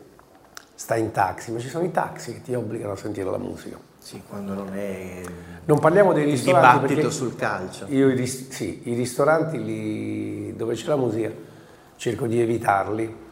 sta 0.74 0.96
in 0.96 1.12
taxi, 1.12 1.51
ma 1.51 1.60
ci 1.60 1.68
sono 1.68 1.84
i 1.84 1.91
taxi 1.91 2.34
che 2.34 2.41
ti 2.41 2.53
obbligano 2.53 2.94
a 2.94 2.96
sentire 2.96 3.29
la 3.29 3.38
musica. 3.38 3.77
Sì, 3.98 4.22
quando 4.27 4.53
non 4.53 4.74
è... 4.74 5.22
Non 5.65 5.79
parliamo 5.79 6.13
dei 6.13 6.24
ristoranti. 6.24 6.88
dibattito 6.88 7.12
sul 7.12 7.36
calcio. 7.36 7.86
Io 7.89 8.10
i, 8.10 8.25
sì, 8.25 8.82
i 8.86 8.94
ristoranti 8.94 9.62
lì, 9.62 10.56
dove 10.56 10.75
c'è 10.75 10.88
la 10.88 10.96
musica 10.96 11.29
cerco 11.98 12.25
di 12.27 12.39
evitarli 12.39 13.27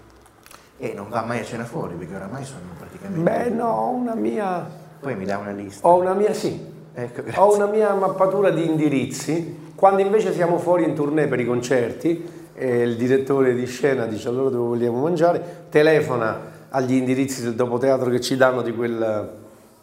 e 0.80 0.94
non 0.94 1.10
va 1.10 1.24
mai 1.24 1.40
a 1.40 1.44
cena 1.44 1.64
fuori 1.64 1.96
perché 1.96 2.16
oramai 2.16 2.44
sono 2.44 2.62
praticamente... 2.78 3.22
Beh 3.22 3.50
no, 3.50 3.90
una 3.90 4.14
mia... 4.14 4.86
Poi 5.00 5.16
mi 5.16 5.26
dà 5.26 5.38
una 5.38 5.52
lista. 5.52 5.88
Ho 5.88 6.00
una 6.00 6.14
mia, 6.14 6.34
sì. 6.34 6.76
Ecco, 6.94 7.40
ho 7.40 7.56
una 7.56 7.68
mia 7.68 7.94
mappatura 7.94 8.50
di 8.50 8.66
indirizzi. 8.66 9.66
Quando 9.76 10.02
invece 10.02 10.34
siamo 10.34 10.58
fuori 10.58 10.84
in 10.84 10.96
tournée 10.96 11.28
per 11.28 11.40
i 11.40 11.46
concerti, 11.46 12.36
e 12.60 12.82
il 12.82 12.96
direttore 12.96 13.54
di 13.54 13.68
scena 13.68 14.08
dice 14.08 14.28
allora 14.28 14.50
dove 14.50 14.68
vogliamo 14.70 15.02
mangiare, 15.02 15.66
telefona 15.70 16.56
agli 16.70 16.94
indirizzi 16.94 17.44
del 17.44 17.54
dopoteatro 17.54 18.10
che 18.10 18.20
ci 18.20 18.36
danno 18.36 18.64
di 18.64 18.74
quel, 18.74 19.32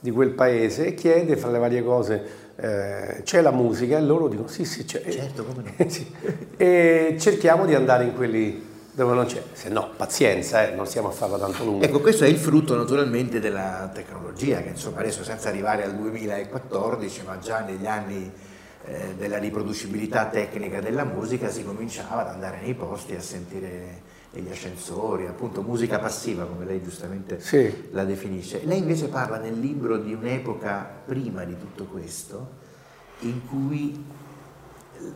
di 0.00 0.10
quel 0.10 0.30
paese 0.30 0.86
e 0.86 0.94
chiede 0.94 1.36
fra 1.36 1.50
le 1.50 1.58
varie 1.58 1.84
cose 1.84 2.22
eh, 2.56 3.20
c'è 3.22 3.40
la 3.40 3.52
musica 3.52 3.96
e 3.96 4.02
loro 4.02 4.26
dicono 4.26 4.48
sì 4.48 4.64
sì 4.64 4.84
c'è. 4.84 5.02
Certo, 5.08 5.44
come 5.44 5.62
no. 5.76 5.84
sì. 5.88 6.04
E 6.56 7.16
cerchiamo 7.18 7.64
di 7.64 7.74
andare 7.74 8.04
in 8.04 8.14
quelli 8.14 8.72
dove 8.94 9.14
non 9.14 9.26
c'è, 9.26 9.42
se 9.52 9.68
no 9.68 9.90
pazienza, 9.96 10.68
eh, 10.68 10.74
non 10.74 10.86
stiamo 10.86 11.08
a 11.08 11.10
farla 11.10 11.36
tanto 11.36 11.64
lunga. 11.64 11.84
Ecco, 11.84 12.00
questo 12.00 12.24
è 12.24 12.28
il 12.28 12.36
frutto 12.36 12.76
naturalmente 12.76 13.40
della 13.40 13.90
tecnologia, 13.92 14.62
che 14.62 14.68
insomma 14.68 15.00
adesso 15.00 15.24
senza 15.24 15.48
arrivare 15.48 15.82
al 15.82 15.96
2014, 15.96 17.22
ma 17.26 17.38
già 17.38 17.60
negli 17.60 17.86
anni 17.86 18.30
eh, 18.84 19.14
della 19.16 19.38
riproducibilità 19.38 20.26
tecnica 20.26 20.80
della 20.80 21.04
musica 21.04 21.50
si 21.50 21.64
cominciava 21.64 22.20
ad 22.20 22.28
andare 22.28 22.60
nei 22.60 22.74
posti 22.74 23.16
a 23.16 23.20
sentire 23.20 24.12
gli 24.30 24.50
ascensori, 24.50 25.26
appunto 25.26 25.62
musica 25.62 25.98
passiva 25.98 26.44
come 26.44 26.64
lei 26.64 26.82
giustamente 26.82 27.40
sì. 27.40 27.88
la 27.90 28.04
definisce. 28.04 28.60
Lei 28.64 28.78
invece 28.78 29.08
parla 29.08 29.38
nel 29.38 29.58
libro 29.58 29.96
di 29.96 30.12
un'epoca 30.12 31.02
prima 31.04 31.44
di 31.44 31.56
tutto 31.58 31.84
questo 31.84 32.62
in 33.20 33.46
cui 33.46 34.04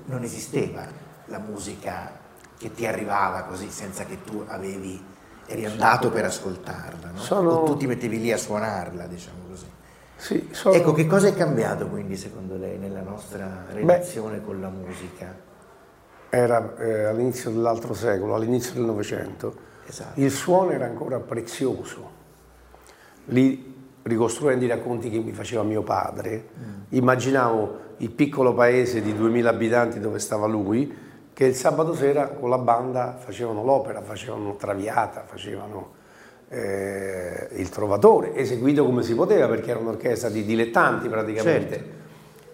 non 0.07 0.23
esisteva 0.23 0.87
la 1.27 1.39
musica 1.39 2.27
che 2.59 2.73
ti 2.73 2.87
arrivava 2.87 3.43
così 3.43 3.71
senza 3.71 4.05
che 4.05 4.19
tu 4.25 4.45
avevi, 4.47 5.03
eri 5.47 5.65
andato 5.65 6.11
per 6.11 6.25
ascoltarla, 6.25 7.11
no? 7.11 7.21
Sono... 7.21 7.51
o 7.51 7.65
tu 7.65 7.77
ti 7.77 7.87
mettevi 7.87 8.21
lì 8.21 8.33
a 8.33 8.37
suonarla, 8.37 9.07
diciamo 9.07 9.39
così. 9.49 9.67
Sì, 10.17 10.49
sono... 10.51 10.75
Ecco, 10.75 10.93
che 10.93 11.07
cosa 11.07 11.29
è 11.29 11.35
cambiato 11.35 11.87
quindi 11.87 12.17
secondo 12.17 12.57
lei 12.57 12.77
nella 12.77 13.03
nostra 13.03 13.65
relazione 13.71 14.39
Beh, 14.39 14.45
con 14.45 14.61
la 14.61 14.69
musica? 14.69 15.47
Era 16.29 16.77
eh, 16.77 17.05
all'inizio 17.05 17.51
dell'altro 17.51 17.95
secolo, 17.95 18.35
all'inizio 18.35 18.75
del 18.75 18.83
Novecento, 18.83 19.57
esatto. 19.87 20.21
il 20.21 20.31
suono 20.31 20.73
era 20.73 20.85
ancora 20.85 21.21
prezioso. 21.21 22.17
Lì, 23.27 23.77
ricostruendo 24.03 24.65
i 24.65 24.69
racconti 24.69 25.09
che 25.09 25.21
mi 25.21 25.33
faceva 25.33 25.63
mio 25.63 25.83
padre, 25.83 26.49
mm. 26.59 26.81
immaginavo 26.91 27.87
il 27.99 28.11
piccolo 28.11 28.55
paese 28.55 29.01
di 29.01 29.15
2000 29.15 29.49
abitanti 29.49 30.01
dove 30.01 30.19
stava 30.19 30.47
lui, 30.47 31.07
che 31.39 31.45
il 31.45 31.55
sabato 31.55 31.95
sera 31.95 32.27
con 32.27 32.51
la 32.51 32.59
banda 32.59 33.15
facevano 33.17 33.63
l'opera, 33.63 34.03
facevano 34.03 34.57
Traviata, 34.57 35.23
facevano 35.25 35.91
eh, 36.49 37.47
il 37.53 37.69
Trovatore, 37.69 38.35
eseguito 38.35 38.85
come 38.85 39.05
si 39.05 39.15
poteva 39.15 39.47
perché 39.47 39.71
era 39.71 39.79
un'orchestra 39.79 40.31
di 40.31 40.45
dilettanti 40.45 41.07
praticamente. 41.07 41.77
Certo. 41.77 41.91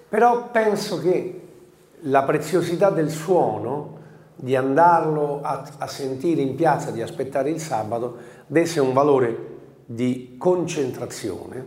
Però 0.07 0.51
penso 0.51 1.01
che 1.01 1.41
la 2.01 2.25
preziosità 2.25 2.91
del 2.91 3.09
suono, 3.09 4.01
di 4.35 4.55
andarlo 4.55 5.41
a, 5.41 5.67
a 5.79 5.87
sentire 5.87 6.43
in 6.43 6.55
piazza, 6.55 6.91
di 6.91 7.01
aspettare 7.01 7.49
il 7.49 7.61
sabato, 7.61 8.19
desse 8.47 8.81
un 8.81 8.93
valore 8.93 9.47
di 9.87 10.35
concentrazione, 10.37 11.67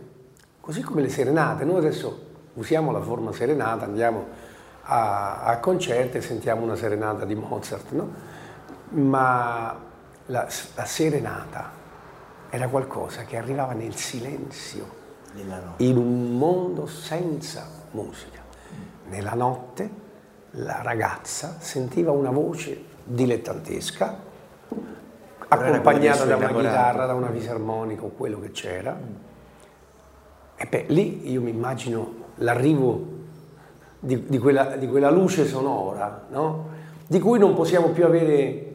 così 0.60 0.82
come 0.82 1.02
le 1.02 1.08
serenate. 1.08 1.64
Noi 1.64 1.78
adesso 1.78 2.16
usiamo 2.54 2.92
la 2.92 3.00
forma 3.00 3.32
serenata, 3.32 3.86
andiamo 3.86 4.46
a, 4.90 5.42
a 5.42 5.58
concerti 5.58 6.16
e 6.16 6.20
sentiamo 6.22 6.62
una 6.62 6.76
serenata 6.76 7.24
di 7.26 7.34
Mozart, 7.34 7.90
no? 7.92 8.10
ma 8.90 9.78
la, 10.26 10.48
la, 10.74 10.84
serenata 10.86 11.70
era 12.48 12.68
qualcosa 12.68 13.24
che 13.24 13.36
arrivava 13.36 13.74
nel 13.74 13.94
silenzio, 13.94 14.96
in 15.78 15.96
un 15.98 16.38
mondo 16.38 16.86
senza 16.86 17.68
musica. 17.90 18.40
Nella 19.08 19.34
notte 19.34 20.06
la 20.52 20.80
ragazza 20.82 21.56
sentiva 21.58 22.10
una 22.10 22.30
voce 22.30 22.82
dilettantesca, 23.04 24.18
accompagnata 25.48 26.24
da 26.24 26.36
una 26.36 26.48
chitarra, 26.48 27.04
da 27.04 27.14
una 27.14 27.30
fisarmonica 27.30 28.04
o 28.04 28.08
quello 28.08 28.40
che 28.40 28.52
c'era. 28.52 28.98
E 30.56 30.66
beh, 30.66 30.86
lì 30.88 31.30
io 31.30 31.42
mi 31.42 31.50
immagino 31.50 32.14
l'arrivo 32.36 33.16
di, 33.98 34.24
di, 34.26 34.38
quella, 34.38 34.76
di 34.76 34.86
quella, 34.86 35.10
luce 35.10 35.46
sonora, 35.46 36.26
no? 36.30 36.68
di 37.06 37.18
cui 37.18 37.38
non 37.38 37.54
possiamo 37.54 37.88
più 37.88 38.04
avere 38.04 38.66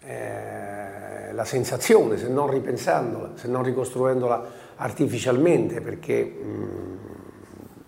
eh, 0.00 1.32
la 1.32 1.44
sensazione 1.44 2.16
se 2.16 2.28
non 2.28 2.50
ripensandola, 2.50 3.30
se 3.34 3.48
non 3.48 3.62
ricostruendola 3.62 4.46
artificialmente, 4.76 5.80
perché 5.80 6.24
mh, 6.24 6.98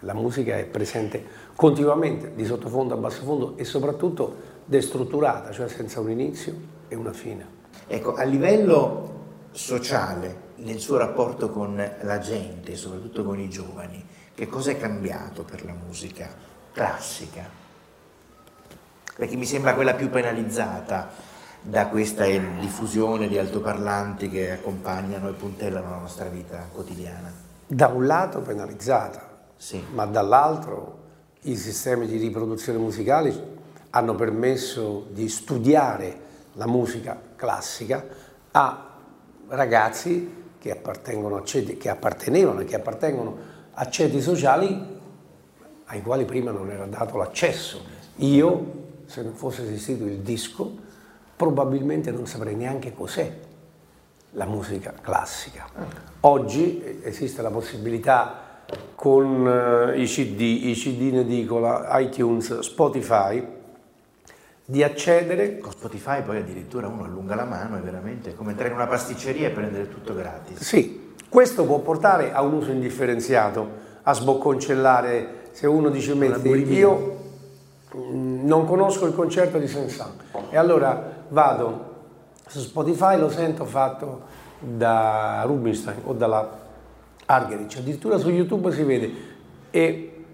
la 0.00 0.14
musica 0.14 0.56
è 0.56 0.64
presente 0.64 1.24
continuamente, 1.54 2.32
di 2.34 2.44
sottofondo 2.44 2.94
a 2.94 2.96
bassofondo 2.96 3.54
e 3.56 3.64
soprattutto 3.64 4.48
destrutturata, 4.64 5.50
cioè 5.50 5.68
senza 5.68 6.00
un 6.00 6.10
inizio 6.10 6.54
e 6.88 6.94
una 6.94 7.12
fine. 7.12 7.58
Ecco, 7.86 8.14
a 8.14 8.22
livello 8.22 9.18
sociale, 9.52 10.48
nel 10.56 10.78
suo 10.78 10.96
rapporto 10.96 11.50
con 11.50 11.82
la 12.02 12.18
gente, 12.18 12.76
soprattutto 12.76 13.24
con 13.24 13.38
i 13.38 13.48
giovani, 13.48 14.04
che 14.34 14.46
cosa 14.46 14.70
è 14.70 14.78
cambiato 14.78 15.42
per 15.42 15.64
la 15.64 15.72
musica 15.72 16.28
classica? 16.72 17.48
Perché 19.16 19.36
mi 19.36 19.44
sembra 19.44 19.74
quella 19.74 19.94
più 19.94 20.08
penalizzata 20.08 21.10
da 21.62 21.88
questa 21.88 22.24
diffusione 22.24 23.28
di 23.28 23.38
altoparlanti 23.38 24.30
che 24.30 24.52
accompagnano 24.52 25.28
e 25.28 25.32
puntellano 25.32 25.90
la 25.90 25.96
nostra 25.96 26.26
vita 26.26 26.68
quotidiana. 26.72 27.30
Da 27.66 27.88
un 27.88 28.06
lato 28.06 28.40
penalizzata, 28.40 29.28
sì. 29.56 29.84
ma 29.92 30.06
dall'altro 30.06 30.98
i 31.42 31.56
sistemi 31.56 32.06
di 32.06 32.16
riproduzione 32.16 32.78
musicali 32.78 33.58
hanno 33.90 34.14
permesso 34.14 35.06
di 35.10 35.28
studiare 35.28 36.28
la 36.54 36.66
musica 36.66 37.20
classica 37.36 38.04
a 38.52 38.88
ragazzi 39.48 40.38
che, 40.58 40.70
appartengono 40.70 41.42
che 41.42 41.88
appartenevano 41.88 42.60
e 42.60 42.64
che 42.64 42.76
appartengono 42.76 43.36
a 43.80 43.88
ceti 43.88 44.20
sociali 44.20 44.98
ai 45.86 46.02
quali 46.02 46.26
prima 46.26 46.50
non 46.50 46.70
era 46.70 46.84
dato 46.84 47.16
l'accesso. 47.16 47.82
Io, 48.16 48.72
se 49.06 49.22
non 49.22 49.34
fosse 49.34 49.62
esistito 49.62 50.04
il 50.04 50.18
disco, 50.18 50.70
probabilmente 51.34 52.10
non 52.10 52.26
saprei 52.26 52.54
neanche 52.54 52.92
cos'è 52.92 53.38
la 54.32 54.44
musica 54.44 54.92
classica. 55.00 55.66
Oggi 56.20 57.00
esiste 57.02 57.40
la 57.40 57.48
possibilità 57.48 58.48
con 58.94 59.48
eh, 59.48 60.00
i 60.00 60.04
CD, 60.04 60.40
i 60.40 60.74
CD 60.74 61.00
in 61.00 61.18
edicola, 61.20 61.98
iTunes, 61.98 62.58
Spotify, 62.58 63.42
di 64.62 64.82
accedere. 64.82 65.58
Con 65.58 65.72
Spotify 65.72 66.22
poi 66.22 66.36
addirittura 66.36 66.86
uno 66.86 67.04
allunga 67.04 67.34
la 67.34 67.46
mano 67.46 67.78
è 67.78 67.80
veramente 67.80 68.34
come 68.34 68.50
entrare 68.50 68.70
in 68.70 68.76
una 68.76 68.86
pasticceria 68.86 69.48
e 69.48 69.50
prendere 69.50 69.88
tutto 69.88 70.14
gratis. 70.14 70.62
Sì, 70.62 70.99
questo 71.30 71.64
può 71.64 71.78
portare 71.78 72.32
a 72.32 72.42
un 72.42 72.54
uso 72.54 72.72
indifferenziato, 72.72 73.68
a 74.02 74.12
sbocconcellare 74.12 75.50
se 75.52 75.68
uno 75.68 75.88
dice 75.88 76.14
metti, 76.14 76.48
io 76.48 77.18
mm, 77.96 78.44
non 78.44 78.66
conosco 78.66 79.06
il 79.06 79.14
concerto 79.14 79.56
di 79.56 79.68
Saint-Saëns. 79.68 80.10
E 80.50 80.56
allora 80.56 81.24
vado 81.28 81.88
su 82.48 82.58
Spotify, 82.58 83.16
lo 83.16 83.30
sento 83.30 83.64
fatto 83.64 84.22
da 84.58 85.42
Rubinstein 85.46 85.98
o 86.04 86.14
dalla 86.14 86.58
Argerich, 87.26 87.76
addirittura 87.76 88.18
su 88.18 88.28
YouTube 88.28 88.72
si 88.72 88.82
vede. 88.82 89.12
E 89.70 90.24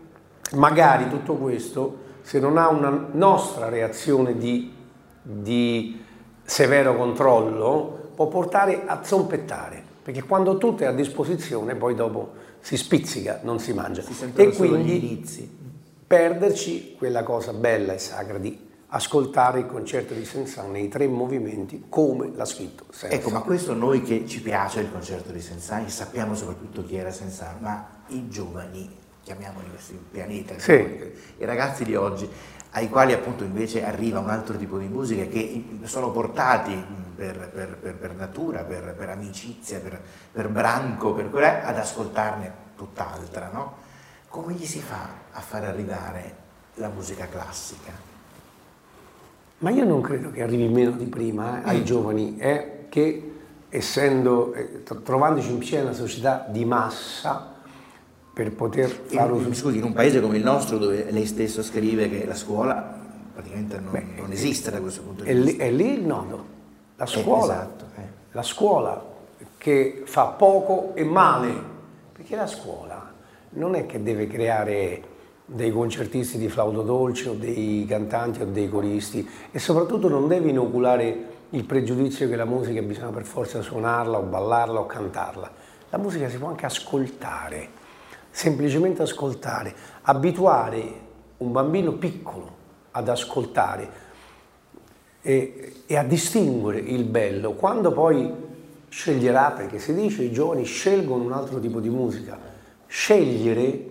magari 0.53 1.11
tutto 1.11 1.35
questo 1.35 2.05
se 2.23 2.41
non 2.41 2.57
ha 2.57 2.69
una 2.69 3.09
nostra 3.13 3.69
reazione 3.69 4.39
di, 4.39 4.75
di 5.21 6.03
severo 6.43 6.97
controllo 6.97 8.13
può 8.15 8.29
portare 8.29 8.85
a 8.87 9.01
zompettare 9.05 9.86
perché 10.07 10.23
quando 10.23 10.57
tutto 10.57 10.85
è 10.85 10.87
a 10.87 10.93
disposizione 10.93 11.75
poi 11.75 11.97
dopo 11.97 12.35
si 12.61 12.77
spizzica, 12.77 13.41
non 13.43 13.59
si 13.59 13.73
mangia 13.73 14.03
Si 14.03 14.15
e 14.37 14.51
quindi 14.53 15.21
perderci 16.07 16.95
quella 16.97 17.25
cosa 17.25 17.53
bella 17.53 17.93
e 17.93 17.99
sacra 17.99 18.39
di 18.39 18.57
ascoltare 18.91 19.59
il 19.59 19.67
concerto 19.67 20.15
di 20.15 20.25
Sensano 20.25 20.71
nei 20.71 20.87
tre 20.87 21.09
movimenti 21.09 21.87
come 21.89 22.31
l'ha 22.33 22.45
scritto 22.45 22.85
Sensano. 22.91 23.21
Ecco, 23.21 23.31
ma 23.31 23.41
questo 23.41 23.75
noi 23.75 24.03
che 24.03 24.25
ci 24.29 24.41
piace 24.41 24.79
il 24.79 24.93
concerto 24.93 25.33
di 25.33 25.41
Sensani, 25.41 25.91
sappiamo 25.91 26.37
soprattutto 26.37 26.85
chi 26.85 26.95
era 26.95 27.11
Sensano, 27.11 27.59
ma 27.59 28.05
i 28.11 28.29
giovani, 28.29 28.89
chiamiamoli 29.25 29.69
questo 29.71 29.95
pianeta, 30.13 30.57
Sì. 30.57 30.73
i 31.39 31.45
ragazzi 31.45 31.83
di 31.83 31.97
oggi, 31.97 32.31
ai 32.73 32.89
quali 32.89 33.13
appunto 33.13 33.45
invece 33.45 33.85
arriva 33.85 34.19
un 34.19 34.29
altro 34.29 34.57
tipo 34.57 34.79
di 34.79 34.87
musica 34.87 35.25
che 35.25 35.79
sono 35.85 36.11
portati 36.11 36.75
per, 37.15 37.49
per- 37.49 37.77
per- 37.77 37.95
per 37.95 38.15
natura, 38.15 38.63
per, 38.65 38.95
per 38.97 39.09
amicizia, 39.09 39.81
per, 39.81 40.01
per 40.33 40.49
branco, 40.49 41.15
per 41.15 41.31
quella- 41.31 41.65
ad 41.65 41.79
ascoltarne 41.79 42.53
tutt'altra, 42.77 43.49
no? 43.53 43.75
Come 44.29 44.53
gli 44.53 44.67
si 44.67 44.81
fa 44.81 45.09
a 45.33 45.41
far 45.41 45.65
arrivare 45.65 46.37
la 46.75 46.89
musica 46.89 47.27
classica? 47.27 47.93
Ma 49.59 49.71
io 49.71 49.85
non 49.87 50.03
credo 50.03 50.31
che 50.31 50.43
arrivi 50.43 50.69
meno 50.69 50.91
di 50.91 51.07
prima 51.07 51.63
eh, 51.65 51.69
ai 51.71 51.85
giovani, 51.85 52.37
è 52.37 52.87
che 52.91 53.33
essendo, 53.71 54.53
eh, 54.53 54.83
tro- 54.83 55.01
trovandoci 55.01 55.51
in 55.51 55.59
piena 55.59 55.93
società 55.95 56.45
di 56.51 56.67
massa, 56.67 57.55
per 58.37 58.53
poter 58.53 58.91
fare 58.91 59.33
uso... 59.33 59.55
scusi, 59.55 59.79
in 59.79 59.85
un 59.85 59.95
paese 59.95 60.21
come 60.21 60.37
il 60.37 60.45
nostro 60.45 60.77
dove 60.77 61.11
lei 61.11 61.25
stesso 61.25 61.63
scrive 61.63 62.11
che 62.11 62.27
la 62.27 62.35
scuola 62.35 63.01
praticamente 63.33 63.81
non, 63.81 63.99
non 64.15 64.31
esiste 64.31 64.71
da 64.71 64.79
questo 64.79 65.01
punto 65.01 65.25
di 65.25 65.33
vista. 65.33 65.63
è 65.63 65.71
lì 65.71 65.95
il 65.95 66.05
nodo, 66.05 66.45
la 66.97 67.07
scuola, 67.07 67.55
esatto, 67.55 67.85
eh. 67.97 68.03
la 68.33 68.43
scuola 68.43 69.03
che 69.57 70.03
fa 70.05 70.27
poco 70.27 70.93
e 70.95 71.03
male, 71.03 71.51
perché 72.13 72.37
la 72.37 72.47
scuola 72.47 73.11
non 73.53 73.75
è 73.75 73.87
che 73.87 74.03
deve 74.03 74.27
creare 74.27 75.03
dei 75.47 75.73
concertisti 75.73 76.37
di 76.37 76.51
flauto 76.51 76.83
dolce 76.83 77.31
o 77.31 77.33
dei 77.33 77.87
cantanti 77.89 78.43
o 78.43 78.45
dei 78.45 78.69
coristi 78.69 79.27
e 79.51 79.59
soprattutto 79.59 80.11
non 80.11 80.29
deve 80.29 80.51
inoculare 80.51 81.25
il 81.49 81.65
pregiudizio 81.65 82.29
che 82.29 82.37
la 82.37 82.45
musica 82.45 82.83
bisogna 82.83 83.13
per 83.13 83.25
forza 83.25 83.63
suonarla 83.63 84.19
o 84.19 84.23
ballarla 84.25 84.79
o 84.79 84.85
cantarla. 84.85 85.51
La 85.89 85.97
musica 85.97 86.29
si 86.29 86.37
può 86.37 86.49
anche 86.49 86.67
ascoltare, 86.67 87.85
semplicemente 88.37 89.01
ascoltare, 89.01 89.75
abituare 90.03 90.83
un 91.39 91.53
bambino 91.53 91.93
piccolo 91.93 92.55
ad 92.91 93.09
ascoltare 93.09 93.89
e, 95.23 95.73
e 95.87 95.97
a 95.97 96.03
distinguere 96.03 96.81
il 96.81 97.05
bello. 97.05 97.53
Quando 97.53 97.93
poi 97.93 98.31
sceglierà, 98.91 99.53
perché 99.53 99.79
si 99.79 99.95
dice 99.95 100.23
i 100.23 100.33
giovani 100.33 100.65
scelgono 100.65 101.25
un 101.25 101.33
altro 101.33 101.59
tipo 101.61 101.81
di 101.81 101.89
musica, 101.89 102.39
scegliere 102.87 103.87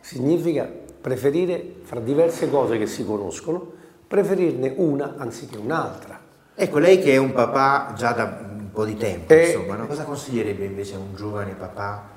significa 0.00 0.70
preferire 1.00 1.76
fra 1.84 2.00
diverse 2.00 2.50
cose 2.50 2.76
che 2.76 2.86
si 2.86 3.02
conoscono, 3.02 3.72
preferirne 4.06 4.74
una 4.76 5.14
anziché 5.16 5.56
un'altra. 5.56 6.20
Ecco, 6.54 6.78
lei 6.78 6.98
che 6.98 7.12
è 7.12 7.16
un 7.16 7.32
papà 7.32 7.94
già 7.96 8.12
da 8.12 8.24
un 8.24 8.70
po' 8.70 8.84
di 8.84 8.98
tempo, 8.98 9.32
Eh, 9.32 9.46
insomma, 9.46 9.76
no? 9.76 9.86
cosa 9.86 10.04
consiglierebbe 10.04 10.66
invece 10.66 10.96
a 10.96 10.98
un 10.98 11.14
giovane 11.14 11.54
papà 11.54 12.12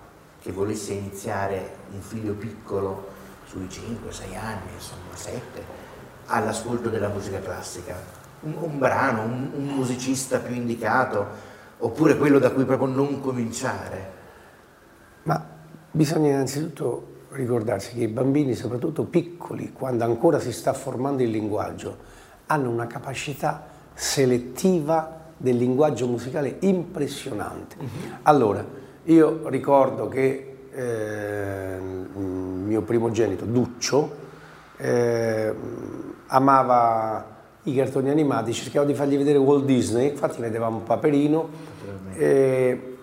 che 0.47 0.53
volesse 0.53 0.93
iniziare 0.93 1.75
un 1.91 1.99
figlio 1.99 2.31
piccolo 2.31 3.05
sui 3.47 3.67
5, 3.69 4.09
6 4.13 4.35
anni, 4.37 4.71
insomma 4.73 5.13
7, 5.13 5.41
all'ascolto 6.27 6.87
della 6.87 7.09
musica 7.09 7.41
classica? 7.41 7.93
Un, 8.39 8.55
un 8.57 8.79
brano, 8.79 9.23
un, 9.23 9.49
un 9.53 9.65
musicista 9.65 10.39
più 10.39 10.55
indicato, 10.55 11.25
oppure 11.79 12.15
quello 12.15 12.39
da 12.39 12.51
cui 12.51 12.63
proprio 12.63 12.87
non 12.87 13.19
cominciare? 13.19 14.11
Ma 15.23 15.45
bisogna 15.91 16.29
innanzitutto 16.29 17.25
ricordarsi 17.31 17.93
che 17.95 18.03
i 18.03 18.07
bambini, 18.07 18.55
soprattutto 18.55 19.03
piccoli, 19.03 19.73
quando 19.73 20.05
ancora 20.05 20.39
si 20.39 20.53
sta 20.53 20.71
formando 20.71 21.23
il 21.23 21.29
linguaggio, 21.29 21.97
hanno 22.45 22.69
una 22.69 22.87
capacità 22.87 23.65
selettiva 23.93 25.25
del 25.35 25.57
linguaggio 25.57 26.07
musicale 26.07 26.55
impressionante. 26.61 27.75
Allora, 28.21 28.85
io 29.07 29.47
ricordo 29.47 30.07
che 30.07 30.55
eh, 30.71 31.77
mio 32.17 32.81
primogenito, 32.81 33.45
Duccio, 33.45 34.15
eh, 34.77 35.53
amava 36.27 37.35
i 37.63 37.75
cartoni 37.75 38.09
animati, 38.09 38.53
cercavo 38.53 38.85
di 38.85 38.93
fargli 38.93 39.17
vedere 39.17 39.37
Walt 39.37 39.65
Disney, 39.65 40.09
infatti 40.09 40.41
vedevamo 40.41 40.79
Paperino 40.79 41.49
e, 42.13 42.97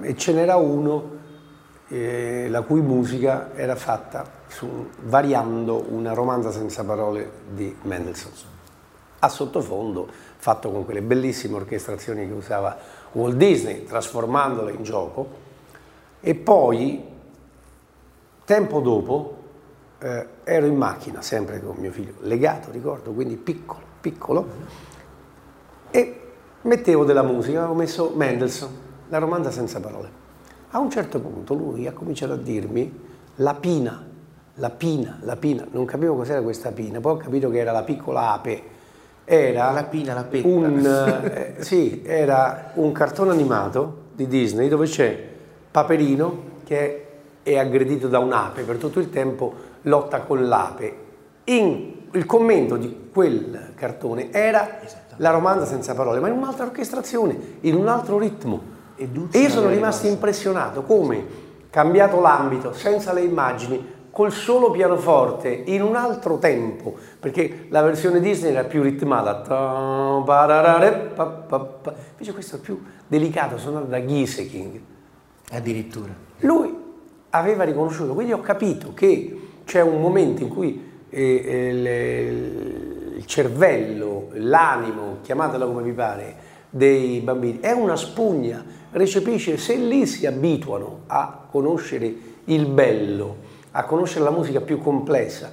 e 0.00 0.16
ce 0.16 0.32
n'era 0.32 0.56
uno 0.56 1.14
eh, 1.88 2.48
la 2.48 2.62
cui 2.62 2.80
musica 2.80 3.54
era 3.54 3.76
fatta 3.76 4.24
su- 4.48 4.88
variando 5.02 5.86
una 5.90 6.12
romanza 6.14 6.50
senza 6.50 6.84
parole 6.84 7.30
di 7.50 7.74
Mendelssohn. 7.82 8.32
A 9.18 9.28
sottofondo, 9.28 10.08
fatto 10.36 10.70
con 10.70 10.84
quelle 10.84 11.02
bellissime 11.02 11.56
orchestrazioni 11.56 12.26
che 12.26 12.32
usava 12.32 12.76
Walt 13.16 13.36
Disney, 13.36 13.84
trasformandola 13.84 14.70
in 14.70 14.82
gioco, 14.82 15.44
e 16.20 16.34
poi, 16.34 17.02
tempo 18.44 18.80
dopo, 18.80 19.36
eh, 19.98 20.26
ero 20.44 20.66
in 20.66 20.76
macchina, 20.76 21.22
sempre 21.22 21.62
con 21.62 21.76
mio 21.76 21.90
figlio, 21.92 22.12
legato, 22.20 22.70
ricordo, 22.70 23.12
quindi 23.12 23.36
piccolo, 23.36 23.80
piccolo, 24.02 24.46
e 25.90 26.20
mettevo 26.60 27.04
della 27.04 27.22
musica, 27.22 27.60
avevo 27.60 27.74
messo 27.74 28.12
Mendelssohn, 28.14 28.70
la 29.08 29.18
romanza 29.18 29.50
senza 29.50 29.80
parole. 29.80 30.24
A 30.70 30.78
un 30.78 30.90
certo 30.90 31.18
punto 31.18 31.54
lui 31.54 31.86
ha 31.86 31.92
cominciato 31.92 32.34
a 32.34 32.36
dirmi 32.36 33.04
la 33.36 33.54
pina, 33.54 34.06
la 34.56 34.70
pina, 34.70 35.18
la 35.22 35.36
pina, 35.36 35.66
non 35.70 35.86
capivo 35.86 36.16
cos'era 36.16 36.42
questa 36.42 36.70
pina, 36.70 37.00
poi 37.00 37.12
ho 37.12 37.16
capito 37.16 37.48
che 37.48 37.58
era 37.58 37.72
la 37.72 37.82
piccola 37.82 38.32
ape, 38.32 38.74
era 39.28 39.72
La 39.72 39.82
pina, 39.82 40.14
la 40.14 40.24
un, 40.44 41.20
eh, 41.24 41.56
sì, 41.58 42.02
era 42.04 42.70
un 42.74 42.92
cartone 42.92 43.32
animato 43.32 44.04
di 44.14 44.28
Disney 44.28 44.68
dove 44.68 44.86
c'è 44.86 45.20
Paperino 45.68 46.54
che 46.64 47.06
è 47.42 47.56
aggredito 47.58 48.06
da 48.08 48.20
un'ape, 48.20 48.62
per 48.62 48.76
tutto 48.76 49.00
il 49.00 49.10
tempo 49.10 49.52
lotta 49.82 50.20
con 50.20 50.46
l'ape. 50.46 50.96
In- 51.44 51.94
il 52.12 52.24
commento 52.24 52.76
di 52.76 53.08
quel 53.12 53.72
cartone 53.74 54.30
era 54.32 54.78
la 55.16 55.30
romanza 55.30 55.66
senza 55.66 55.94
parole, 55.94 56.20
ma 56.20 56.28
in 56.28 56.36
un'altra 56.36 56.64
orchestrazione, 56.64 57.58
in 57.60 57.74
un 57.74 57.88
altro 57.88 58.18
ritmo. 58.18 58.74
E 58.96 59.08
E 59.32 59.38
io 59.40 59.48
sono 59.48 59.68
rimasto 59.68 60.06
impressionato 60.06 60.82
come, 60.82 61.24
cambiato 61.68 62.20
l'ambito, 62.20 62.72
senza 62.72 63.12
le 63.12 63.22
immagini, 63.22 63.94
col 64.16 64.32
solo 64.32 64.70
pianoforte, 64.70 65.50
in 65.66 65.82
un 65.82 65.94
altro 65.94 66.38
tempo, 66.38 66.94
perché 67.20 67.66
la 67.68 67.82
versione 67.82 68.18
Disney 68.18 68.50
era 68.50 68.64
più 68.64 68.80
ritmata. 68.80 69.42
Invece 72.12 72.32
questo 72.32 72.56
è 72.56 72.58
più 72.58 72.82
delicato, 73.06 73.58
suonato 73.58 73.84
da 73.84 74.02
Gieseking. 74.02 74.80
Addirittura. 75.50 76.14
Lui 76.38 76.74
aveva 77.28 77.64
riconosciuto, 77.64 78.14
quindi 78.14 78.32
ho 78.32 78.40
capito 78.40 78.94
che 78.94 79.38
c'è 79.66 79.82
un 79.82 80.00
momento 80.00 80.42
in 80.42 80.48
cui 80.48 80.82
eh, 81.10 81.42
eh, 81.44 81.72
le- 81.74 83.16
il 83.16 83.26
cervello, 83.26 84.28
l'animo, 84.32 85.18
chiamatelo 85.20 85.66
come 85.66 85.82
vi 85.82 85.92
pare, 85.92 86.36
dei 86.70 87.20
bambini 87.20 87.60
è 87.60 87.72
una 87.72 87.96
spugna, 87.96 88.64
recepisce, 88.92 89.58
se 89.58 89.74
lì 89.76 90.06
si 90.06 90.24
abituano 90.24 91.00
a 91.06 91.44
conoscere 91.50 92.14
il 92.44 92.64
bello, 92.64 93.45
a 93.76 93.84
conoscere 93.84 94.24
la 94.24 94.30
musica 94.30 94.62
più 94.62 94.78
complessa, 94.78 95.50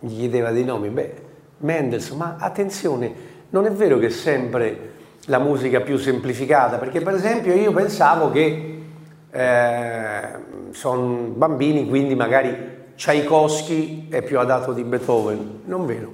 gli 0.00 0.18
chiedeva 0.18 0.50
dei 0.50 0.64
nomi, 0.64 0.88
beh, 0.88 1.14
Mendelssohn, 1.58 2.18
ma 2.18 2.36
attenzione, 2.38 3.12
non 3.50 3.64
è 3.64 3.70
vero 3.70 3.98
che 3.98 4.10
sempre 4.10 4.96
la 5.26 5.38
musica 5.38 5.80
più 5.80 5.98
semplificata, 5.98 6.78
perché 6.78 7.00
per 7.00 7.14
esempio 7.14 7.54
io 7.54 7.72
pensavo 7.72 8.32
che 8.32 8.82
eh, 9.30 10.28
sono 10.72 11.06
bambini, 11.28 11.88
quindi 11.88 12.16
magari 12.16 12.76
Tchaikovsky 12.96 14.08
è 14.08 14.20
più 14.22 14.40
adatto 14.40 14.72
di 14.72 14.82
Beethoven, 14.82 15.60
non 15.66 15.86
vero, 15.86 16.12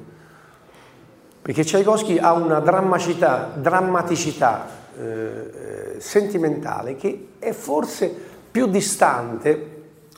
perché 1.41 1.65
Tchaikovsky 1.65 2.19
ha 2.19 2.35
una 2.35 2.61
drammaticità, 2.61 3.51
drammaticità 3.55 4.69
eh, 4.99 5.97
sentimentale 5.97 6.97
che 6.97 7.29
è 7.39 7.53
forse 7.53 8.15
più 8.51 8.67
distante 8.67 9.74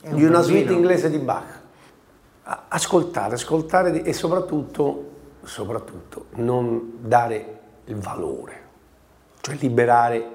è 0.09 0.15
di 0.15 0.23
un 0.23 0.29
una 0.29 0.39
bambino. 0.39 0.59
suite 0.59 0.73
inglese 0.73 1.11
di 1.11 1.19
Bach. 1.19 1.61
Ascoltare, 2.69 3.35
ascoltare 3.35 4.03
e 4.03 4.13
soprattutto, 4.13 5.11
soprattutto 5.43 6.27
non 6.35 6.99
dare 7.01 7.59
il 7.87 7.97
valore 7.97 8.65
cioè 9.47 9.55
liberare 9.61 10.31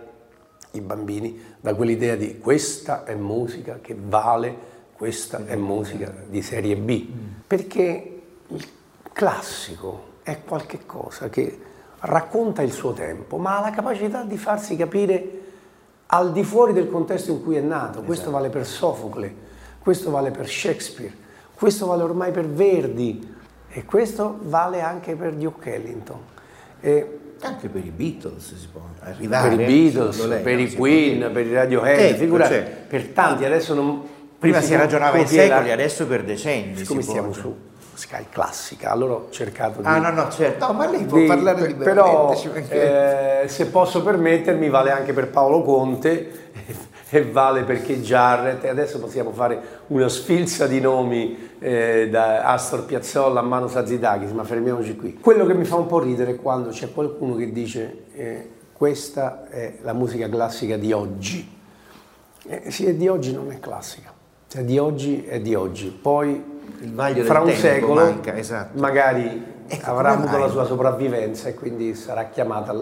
i 0.72 0.80
bambini 0.80 1.56
da 1.60 1.76
quell'idea 1.76 2.16
di 2.16 2.40
questa 2.40 3.04
è 3.04 3.14
musica 3.14 3.80
che 3.82 3.94
vale, 4.00 4.56
questa 4.94 5.46
è 5.46 5.58
musica 5.58 6.14
di 6.30 6.42
serie 6.42 6.78
B, 6.78 7.08
perché 7.46 8.22
il 8.48 8.68
classico 9.12 10.20
è 10.24 10.42
qualcosa 10.46 11.28
che 11.28 11.60
racconta 12.00 12.62
il 12.62 12.72
suo 12.72 12.94
tempo, 12.94 13.36
ma 13.38 13.58
ha 13.58 13.62
la 13.62 13.72
capacità 13.72 14.24
di 14.24 14.38
farsi 14.38 14.78
capire 14.78 15.40
al 16.06 16.32
di 16.32 16.46
fuori 16.46 16.72
del 16.72 16.90
contesto 16.90 17.32
in 17.32 17.44
cui 17.44 17.58
è 17.58 17.62
nato. 17.62 18.02
Questo 18.02 18.30
esatto. 18.30 18.32
vale 18.32 18.50
per 18.50 18.66
Sofocle, 18.66 19.36
questo 19.82 20.12
vale 20.12 20.32
per 20.32 20.48
Shakespeare, 20.48 21.14
questo 21.54 21.88
vale 21.88 22.04
ormai 22.04 22.32
per 22.32 22.48
Verdi 22.48 23.36
e 23.70 23.86
questo 23.86 24.38
vale 24.44 24.82
anche 24.82 25.16
per 25.16 25.34
Duke 25.34 25.74
Ellington. 25.74 26.20
E 26.80 27.20
anche 27.42 27.68
per 27.70 27.84
i 27.84 27.90
Beatles 27.90 28.56
si 28.56 28.68
può 28.72 28.82
arrivare. 29.00 29.56
Per 29.56 29.60
i 29.60 29.66
Beatles, 29.66 30.26
lei, 30.26 30.42
per 30.44 30.60
i 30.60 30.74
Queen, 30.74 31.32
per 31.32 31.46
i 31.46 31.54
Radiohead, 31.54 32.00
ecco, 32.00 32.18
figurati, 32.18 32.54
cioè, 32.54 32.64
per 32.88 33.08
tanti, 33.08 33.46
adesso 33.46 33.74
non... 33.74 34.08
Prima 34.38 34.62
si 34.62 34.76
ragionava 34.76 35.18
in 35.18 35.28
secoli, 35.28 35.68
la... 35.68 35.74
adesso 35.74 36.08
per 36.08 36.24
decenni. 36.24 36.84
Come 36.84 37.02
stiamo 37.02 37.32
su 37.32 37.56
Sky 37.94 38.26
Classica, 38.30 38.90
allora 38.90 39.14
ho 39.14 39.28
cercato 39.30 39.82
di... 39.82 39.88
Ah 39.88 40.00
no, 40.00 40.10
no, 40.10 40.30
certo, 40.32 40.68
no, 40.68 40.74
ma 40.74 40.90
lei 40.90 41.04
può 41.04 41.20
di, 41.20 41.26
parlare 41.26 41.68
liberamente. 41.68 41.84
Però, 41.84 42.34
eh, 42.70 43.48
se 43.48 43.68
posso 43.68 44.02
permettermi, 44.02 44.70
vale 44.70 44.92
anche 44.92 45.14
per 45.14 45.30
Paolo 45.30 45.62
Conte 45.62 46.50
e 47.14 47.24
vale 47.26 47.64
perché 47.64 48.00
Jarrett, 48.00 48.64
e 48.64 48.70
adesso 48.70 48.98
possiamo 48.98 49.34
fare 49.34 49.62
una 49.88 50.08
sfilza 50.08 50.66
di 50.66 50.80
nomi 50.80 51.50
eh, 51.60 52.08
da 52.10 52.44
Astor 52.44 52.86
Piazzolla 52.86 53.42
a 53.42 53.44
Mano 53.44 53.68
Sazidakis, 53.68 54.32
ma 54.32 54.46
fermiamoci 54.46 54.96
qui. 54.96 55.16
Quello 55.16 55.46
che 55.46 55.54
mi 55.54 55.66
fa 55.66 55.76
un 55.76 55.88
po' 55.88 56.00
ridere 56.00 56.32
è 56.32 56.36
quando 56.38 56.70
c'è 56.70 56.94
qualcuno 56.94 57.36
che 57.36 57.52
dice 57.52 58.04
eh, 58.14 58.50
questa 58.72 59.50
è 59.50 59.80
la 59.82 59.92
musica 59.92 60.30
classica 60.30 60.78
di 60.78 60.94
oggi. 60.94 61.60
Eh, 62.48 62.72
sì, 62.72 62.86
è 62.86 62.94
di 62.96 63.10
oggi 63.10 63.34
non 63.34 63.52
è 63.52 63.60
classica, 63.60 64.14
cioè 64.48 64.64
di 64.64 64.78
oggi 64.78 65.26
è 65.26 65.42
di 65.42 65.54
oggi, 65.54 65.90
poi 65.90 66.42
fra 67.24 67.42
un 67.42 67.52
secolo 67.52 67.94
manca, 67.94 68.38
esatto. 68.38 68.80
magari 68.80 69.44
ecco, 69.68 69.90
avrà 69.90 70.12
avuto 70.12 70.38
la 70.38 70.48
sua 70.48 70.64
sopravvivenza 70.64 71.50
e 71.50 71.56
quindi 71.56 71.94
sarà 71.94 72.30
chiamata 72.30 72.74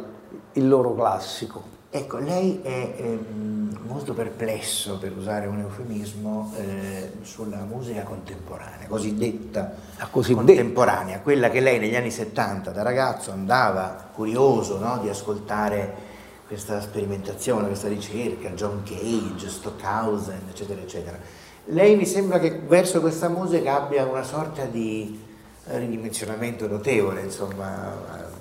il 0.54 0.68
loro 0.68 0.94
classico. 0.94 1.78
Ecco, 1.90 2.20
lei 2.20 2.60
è 2.62 2.94
ehm, 2.96 3.59
molto 3.90 4.14
perplesso, 4.14 5.00
per 5.00 5.18
usare 5.18 5.48
un 5.48 5.60
eufemismo, 5.60 6.54
eh, 6.58 7.12
sulla 7.24 7.66
musica 7.68 8.04
contemporanea, 8.04 8.86
cosiddetta, 8.88 9.74
contemporanea, 10.12 11.22
quella 11.22 11.50
che 11.50 11.60
lei 11.60 11.80
negli 11.80 11.96
anni 11.96 12.12
70 12.12 12.70
da 12.70 12.84
ragazzo 12.84 13.32
andava 13.32 14.10
curioso 14.14 14.78
no, 14.78 15.00
di 15.02 15.10
ascoltare 15.10 16.08
questa 16.46 16.80
sperimentazione, 16.82 17.66
questa 17.66 17.88
ricerca, 17.88 18.50
John 18.52 18.84
Cage, 18.84 19.50
Stockhausen, 19.50 20.42
eccetera, 20.50 20.82
eccetera. 20.82 21.18
Lei 21.66 21.96
mi 21.96 22.06
sembra 22.06 22.40
che 22.40 22.60
verso 22.68 23.02
questa 23.02 23.28
musica 23.28 23.76
abbia 23.76 24.06
una 24.06 24.24
sorta 24.24 24.66
di 24.66 25.20
ridimensionamento 25.64 26.68
notevole, 26.68 27.22
insomma, 27.22 28.38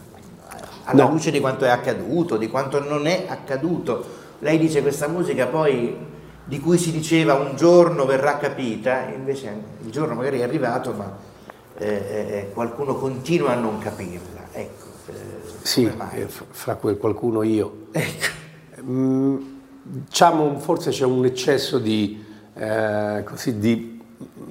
alla 0.85 1.05
no. 1.05 1.11
luce 1.11 1.31
di 1.31 1.41
quanto 1.41 1.65
è 1.65 1.71
accaduto, 1.71 2.37
di 2.37 2.49
quanto 2.49 2.83
non 2.87 3.07
è 3.07 3.25
accaduto. 3.29 4.27
Lei 4.41 4.59
dice 4.59 4.83
questa 4.83 5.09
musica 5.09 5.47
poi 5.47 5.97
di 6.45 6.61
cui 6.61 6.79
si 6.79 6.93
diceva 6.93 7.35
un 7.35 7.57
giorno 7.57 8.07
verrà 8.07 8.39
capita, 8.39 9.09
invece 9.15 9.55
il 9.85 9.91
giorno 9.91 10.15
magari 10.15 10.39
è 10.39 10.43
arrivato, 10.43 10.93
ma 10.93 11.17
eh, 11.77 11.87
eh, 11.87 12.37
eh 12.39 12.51
qualcuno 12.55 12.95
continua 12.95 13.53
a 13.53 13.57
non 13.57 13.79
capirla. 13.79 14.47
Ecco, 14.53 14.87
eh, 15.09 15.13
sì, 15.63 15.85
eh, 15.85 16.27
fra 16.29 16.77
quel 16.77 16.97
qualcuno 16.97 17.43
io. 17.43 17.89
Ecco. 17.91 18.37
Mm, 18.83 19.37
diciamo, 19.83 20.59
forse 20.59 20.91
c'è 20.91 21.05
un 21.05 21.25
eccesso 21.25 21.79
di, 21.79 22.25
eh, 22.55 23.23
così, 23.25 23.59
di 23.59 24.01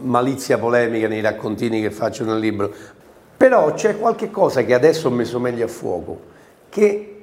malizia 0.01 0.57
polemica 0.57 1.07
nei 1.07 1.21
raccontini 1.21 1.81
che 1.81 1.91
faccio 1.91 2.25
nel 2.25 2.39
libro, 2.39 2.71
però 3.37 3.73
c'è 3.73 3.97
qualche 3.97 4.29
cosa 4.29 4.63
che 4.63 4.73
adesso 4.73 5.07
ho 5.07 5.11
messo 5.11 5.39
meglio 5.39 5.65
a 5.65 5.69
fuoco, 5.69 6.19
che 6.69 7.16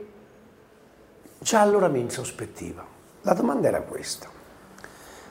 già 1.44 1.60
allora 1.60 1.88
mi 1.88 2.00
insospettiva. 2.00 2.82
La 3.20 3.34
domanda 3.34 3.68
era 3.68 3.82
questa. 3.82 4.28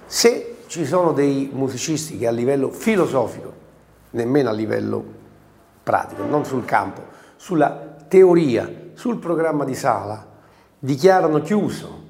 Se 0.05 0.57
ci 0.67 0.85
sono 0.85 1.11
dei 1.11 1.49
musicisti 1.51 2.19
che 2.19 2.27
a 2.27 2.31
livello 2.31 2.69
filosofico, 2.69 3.51
nemmeno 4.11 4.49
a 4.49 4.53
livello 4.53 5.03
pratico, 5.81 6.23
non 6.23 6.45
sul 6.45 6.65
campo, 6.65 7.01
sulla 7.35 7.95
teoria, 8.07 8.91
sul 8.93 9.17
programma 9.17 9.65
di 9.65 9.73
sala, 9.73 10.23
dichiarano 10.77 11.41
chiuso 11.41 12.01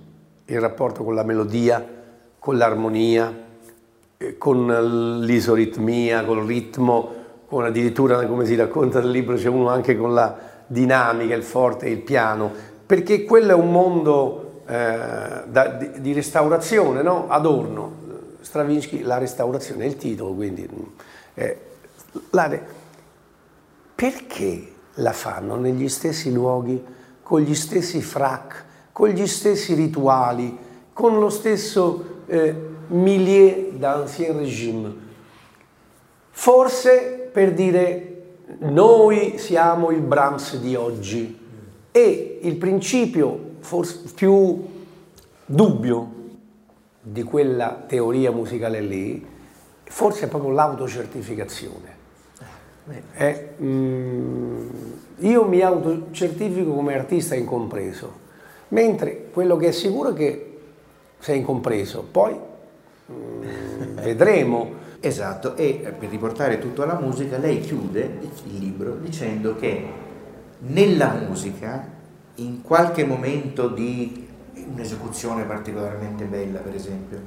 il 0.46 0.60
rapporto 0.60 1.06
con 1.06 1.16
la 1.16 1.24
melodia, 1.24 1.88
con 2.40 2.58
l'armonia, 2.58 3.34
eh, 4.18 4.38
con 4.38 5.22
l'isoritmia, 5.22 6.26
col 6.26 6.46
ritmo, 6.46 7.22
con 7.48 7.64
addirittura, 7.64 8.26
come 8.28 8.46
si 8.46 8.56
racconta 8.56 9.00
nel 9.00 9.12
libro, 9.12 9.38
c'è 9.38 9.48
uno 9.48 9.70
anche 9.70 9.96
con 9.96 10.14
la 10.14 10.52
dinamica, 10.68 11.36
il 11.36 11.44
forte 11.44 11.88
il 11.88 12.00
piano, 12.00 12.72
perché 12.94 13.24
quello 13.24 13.54
è 13.54 13.56
un 13.56 13.72
mondo 13.72 14.62
eh, 14.68 15.46
da, 15.48 15.68
di, 15.70 16.00
di, 16.00 16.14
restaurazione, 16.14 17.02
no? 17.02 17.28
Adorno, 17.28 17.92
Stravinsky, 18.40 19.02
la 19.02 19.18
restaurazione 19.18 19.86
è 19.86 19.88
il 19.88 19.96
titolo, 19.98 20.32
quindi... 20.34 20.70
Eh, 21.34 21.58
la, 22.30 22.56
perché 23.96 24.74
la 24.94 25.12
fanno 25.12 25.56
negli 25.56 25.90
stessi 25.90 26.32
luoghi, 26.32 26.86
con 27.24 27.42
gli 27.42 27.56
stessi 27.56 28.00
frac, 28.00 28.64
con 28.92 29.10
gli 29.10 29.26
stessi 29.26 29.74
rituali, 29.74 30.56
con 30.94 31.18
lo 31.18 31.32
stesso 31.32 32.20
eh, 32.28 32.56
milieu 32.90 33.72
d'ancien 33.72 34.38
régime? 34.38 34.94
Forse 36.30 37.28
per 37.34 37.54
dire 37.54 38.26
noi 38.60 39.40
siamo 39.40 39.90
il 39.90 40.02
Brahms 40.02 40.58
di 40.58 40.76
oggi 40.76 41.42
e 41.96 42.40
il 42.42 42.56
principio 42.56 43.52
forse 43.60 44.02
più 44.16 44.62
dubbio 45.46 46.12
di 47.00 47.22
quella 47.24 47.84
teoria 47.88 48.32
musicale 48.32 48.82
lì 48.82 49.26
forse 49.84 50.26
è 50.26 50.28
proprio 50.28 50.52
l'autocertificazione. 50.52 52.02
È, 53.14 53.50
mm, 53.62 54.70
io 55.20 55.46
mi 55.46 55.62
autocertifico 55.62 56.74
come 56.74 56.96
artista 56.96 57.36
incompreso, 57.36 58.12
mentre 58.70 59.30
quello 59.32 59.56
che 59.56 59.68
è 59.68 59.72
sicuro 59.72 60.10
è 60.10 60.14
che 60.14 60.58
sei 61.20 61.38
incompreso, 61.38 62.06
poi 62.10 62.38
mm, 63.12 63.98
vedremo 64.02 64.82
Esatto, 65.06 65.58
e 65.58 65.82
eh, 65.84 65.92
per 65.92 66.08
riportare 66.08 66.60
tutto 66.60 66.82
alla 66.82 66.98
musica, 66.98 67.38
lei 67.38 67.60
chiude 67.60 68.20
il 68.46 68.58
libro 68.58 68.96
dicendo 68.96 69.54
che 69.58 69.86
nella 70.68 71.14
musica, 71.28 71.88
in 72.36 72.62
qualche 72.62 73.06
momento 73.06 73.68
di 73.68 74.28
un'esecuzione 74.74 75.44
particolarmente 75.44 76.26
bella, 76.26 76.60
per 76.60 76.74
esempio, 76.74 77.20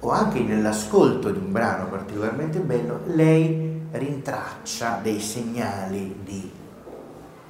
o 0.00 0.10
anche 0.10 0.40
nell'ascolto 0.40 1.30
di 1.30 1.38
un 1.38 1.50
brano 1.50 1.88
particolarmente 1.88 2.58
bello, 2.60 3.00
lei 3.06 3.82
rintraccia 3.90 5.00
dei 5.02 5.20
segnali 5.20 6.20
di 6.22 6.50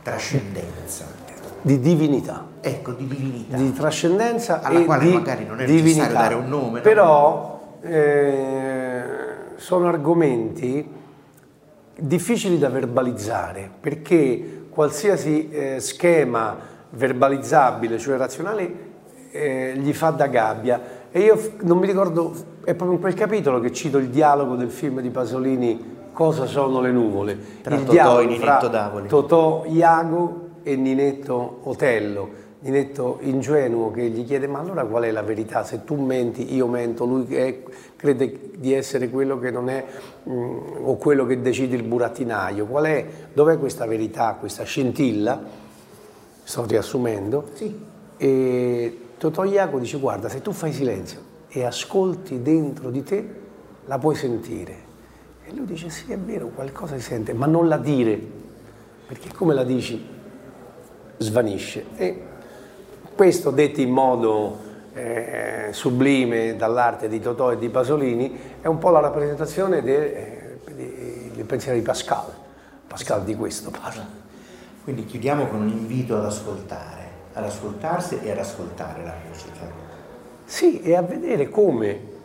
trascendenza. 0.02 1.26
Di 1.60 1.80
divinità. 1.80 2.46
Ecco, 2.60 2.92
di 2.92 3.06
divinità. 3.06 3.56
Di 3.56 3.72
trascendenza 3.72 4.62
alla 4.62 4.82
quale 4.84 5.12
magari 5.12 5.44
non 5.44 5.60
è 5.60 5.64
divinità. 5.64 6.06
necessario 6.06 6.14
dare 6.14 6.34
un 6.34 6.48
nome. 6.48 6.80
Però 6.80 7.76
no? 7.82 7.88
eh, 7.88 9.02
sono 9.56 9.88
argomenti 9.88 10.96
difficili 12.00 12.58
da 12.58 12.68
verbalizzare 12.68 13.68
perché 13.80 14.57
qualsiasi 14.78 15.50
eh, 15.50 15.80
schema 15.80 16.56
verbalizzabile, 16.90 17.98
cioè 17.98 18.16
razionale, 18.16 18.72
eh, 19.32 19.72
gli 19.76 19.92
fa 19.92 20.10
da 20.10 20.28
gabbia. 20.28 20.80
E 21.10 21.18
io 21.18 21.54
non 21.62 21.78
mi 21.78 21.86
ricordo, 21.88 22.32
è 22.62 22.74
proprio 22.74 22.92
in 22.92 23.00
quel 23.00 23.14
capitolo 23.14 23.58
che 23.58 23.72
cito 23.72 23.98
il 23.98 24.06
dialogo 24.08 24.54
del 24.54 24.70
film 24.70 25.00
di 25.00 25.10
Pasolini 25.10 25.96
Cosa 26.12 26.46
sono 26.46 26.80
le 26.80 26.92
nuvole? 26.92 27.36
Tra 27.60 27.74
il 27.74 27.82
Totò 27.82 28.20
e 28.20 28.26
Ninetto 28.26 28.68
Davoli. 28.68 29.08
Totò 29.08 29.64
Iago 29.66 30.48
e 30.62 30.76
Ninetto 30.76 31.58
Otello, 31.64 32.28
Ninetto 32.60 33.18
ingenuo 33.22 33.90
che 33.90 34.02
gli 34.02 34.24
chiede 34.24 34.46
ma 34.46 34.60
allora 34.60 34.84
qual 34.84 35.02
è 35.02 35.10
la 35.10 35.22
verità? 35.22 35.64
Se 35.64 35.82
tu 35.84 35.96
menti, 35.96 36.54
io 36.54 36.68
mento, 36.68 37.04
lui 37.04 37.34
è, 37.34 37.62
crede 37.96 38.47
di 38.58 38.72
essere 38.72 39.08
quello 39.08 39.38
che 39.38 39.52
non 39.52 39.68
è 39.68 39.84
mh, 40.24 40.32
mm, 40.32 40.56
o 40.82 40.96
quello 40.96 41.24
che 41.26 41.40
decide 41.40 41.76
il 41.76 41.84
burattinaio. 41.84 42.66
Qual 42.66 42.84
è, 42.84 43.06
dov'è 43.32 43.56
questa 43.56 43.86
verità, 43.86 44.36
questa 44.38 44.64
scintilla? 44.64 45.40
Sto 46.42 46.66
riassumendo. 46.66 47.50
Sì. 47.54 47.78
E 48.16 48.98
Totò 49.16 49.44
Iaco 49.44 49.78
dice 49.78 49.98
guarda 49.98 50.28
se 50.28 50.42
tu 50.42 50.52
fai 50.52 50.72
silenzio 50.72 51.20
e 51.48 51.64
ascolti 51.64 52.42
dentro 52.42 52.90
di 52.90 53.02
te 53.04 53.34
la 53.86 53.98
puoi 53.98 54.16
sentire. 54.16 54.86
E 55.44 55.54
lui 55.54 55.66
dice 55.66 55.88
sì 55.88 56.12
è 56.12 56.18
vero, 56.18 56.48
qualcosa 56.48 56.96
si 56.96 57.02
sente, 57.02 57.32
ma 57.32 57.46
non 57.46 57.68
la 57.68 57.78
dire, 57.78 58.20
perché 59.06 59.32
come 59.32 59.54
la 59.54 59.64
dici 59.64 60.04
svanisce. 61.18 61.84
E 61.96 62.22
questo 63.14 63.50
detto 63.50 63.80
in 63.80 63.90
modo 63.90 64.66
eh, 64.98 65.72
sublime 65.72 66.56
dall'arte 66.56 67.08
di 67.08 67.20
Totò 67.20 67.52
e 67.52 67.58
di 67.58 67.68
Pasolini 67.68 68.56
è 68.60 68.66
un 68.66 68.78
po' 68.78 68.90
la 68.90 68.98
rappresentazione 68.98 69.80
del, 69.80 70.02
eh, 70.02 70.58
del 71.32 71.44
pensiero 71.44 71.78
di 71.78 71.84
Pascal. 71.84 72.26
Pascal 72.86 73.22
di 73.22 73.36
questo 73.36 73.70
parla. 73.70 74.04
Quindi 74.82 75.04
chiudiamo 75.04 75.46
con 75.46 75.60
un 75.60 75.68
invito 75.68 76.16
ad 76.16 76.24
ascoltare, 76.24 77.10
ad 77.34 77.44
ascoltarsi 77.44 78.18
e 78.22 78.32
ad 78.32 78.38
ascoltare 78.38 79.04
la 79.04 79.14
musica. 79.28 79.70
Sì, 80.44 80.80
e 80.80 80.96
a 80.96 81.02
vedere 81.02 81.48
come 81.48 82.16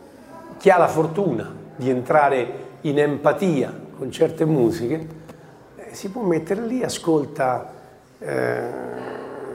chi 0.58 0.70
ha 0.70 0.78
la 0.78 0.88
fortuna 0.88 1.54
di 1.76 1.90
entrare 1.90 2.62
in 2.82 2.98
empatia 2.98 3.72
con 3.96 4.10
certe 4.10 4.44
musiche 4.44 5.08
eh, 5.76 5.94
si 5.94 6.08
può 6.08 6.22
mettere 6.22 6.62
lì, 6.62 6.82
ascolta 6.82 7.72
eh, 8.18 8.68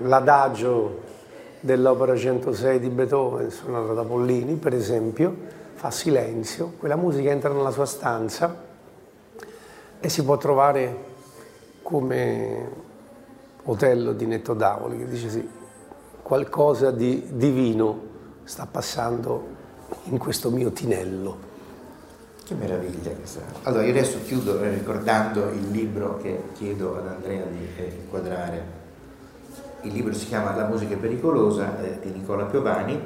l'adagio 0.03 1.07
dell'opera 1.59 2.15
106 2.15 2.79
di 2.79 2.89
Beethoven, 2.89 3.49
suonata 3.51 3.93
da 3.93 4.03
Pollini, 4.03 4.55
per 4.55 4.73
esempio, 4.73 5.35
fa 5.73 5.91
silenzio, 5.91 6.73
quella 6.77 6.95
musica 6.95 7.29
entra 7.29 7.51
nella 7.51 7.71
sua 7.71 7.85
stanza 7.85 8.67
e 9.99 10.09
si 10.09 10.23
può 10.23 10.37
trovare 10.37 11.07
come 11.81 12.87
Otello 13.63 14.13
di 14.13 14.25
Netto 14.25 14.53
Davoli, 14.53 14.97
che 14.97 15.07
dice 15.07 15.29
sì, 15.29 15.49
qualcosa 16.21 16.91
di 16.91 17.27
divino 17.33 18.07
sta 18.43 18.65
passando 18.65 19.57
in 20.05 20.17
questo 20.17 20.49
mio 20.49 20.71
tinello. 20.71 21.47
Che 22.43 22.53
meraviglia 22.55 23.11
questa. 23.11 23.41
Allora 23.63 23.83
io 23.83 23.91
adesso 23.91 24.19
chiudo 24.23 24.61
ricordando 24.61 25.49
il 25.49 25.69
libro 25.69 26.17
che 26.17 26.43
chiedo 26.53 26.97
ad 26.97 27.07
Andrea 27.07 27.45
di 27.45 27.67
inquadrare 28.01 28.78
il 29.83 29.93
libro 29.93 30.13
si 30.13 30.27
chiama 30.27 30.55
La 30.55 30.65
musica 30.65 30.93
è 30.93 30.97
pericolosa 30.97 31.81
eh, 31.81 31.99
di 32.01 32.11
Nicola 32.17 32.45
Piovani 32.45 32.99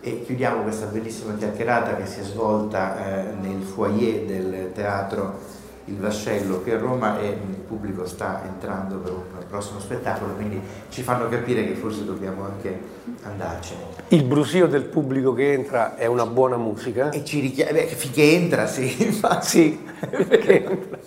e 0.00 0.22
chiudiamo 0.24 0.62
questa 0.62 0.86
bellissima 0.86 1.34
chiacchierata 1.34 1.96
che 1.96 2.06
si 2.06 2.20
è 2.20 2.22
svolta 2.22 2.96
eh, 2.96 3.32
nel 3.40 3.62
foyer 3.62 4.24
del 4.24 4.72
teatro 4.72 5.38
Il 5.86 5.96
Vascello 5.96 6.60
qui 6.60 6.72
a 6.72 6.78
Roma 6.78 7.18
e 7.18 7.28
il 7.28 7.56
pubblico 7.66 8.06
sta 8.06 8.42
entrando 8.44 8.96
per 8.98 9.12
un 9.12 9.22
prossimo 9.48 9.80
spettacolo, 9.80 10.34
quindi 10.34 10.60
ci 10.88 11.02
fanno 11.02 11.28
capire 11.28 11.66
che 11.66 11.74
forse 11.74 12.04
dobbiamo 12.04 12.44
anche 12.44 12.78
andarcene. 13.22 13.80
Il 14.08 14.22
brusio 14.22 14.68
del 14.68 14.84
pubblico 14.84 15.32
che 15.32 15.52
entra 15.52 15.96
è 15.96 16.06
una 16.06 16.26
buona 16.26 16.56
musica? 16.56 17.10
E 17.10 17.24
ci 17.24 17.40
richiama, 17.40 17.80
finché 17.80 18.22
entra, 18.22 18.66
sì, 18.66 19.02
infatti. 19.02 19.46
sì, 19.46 19.84
perché 19.98 20.64
entra. 20.64 20.98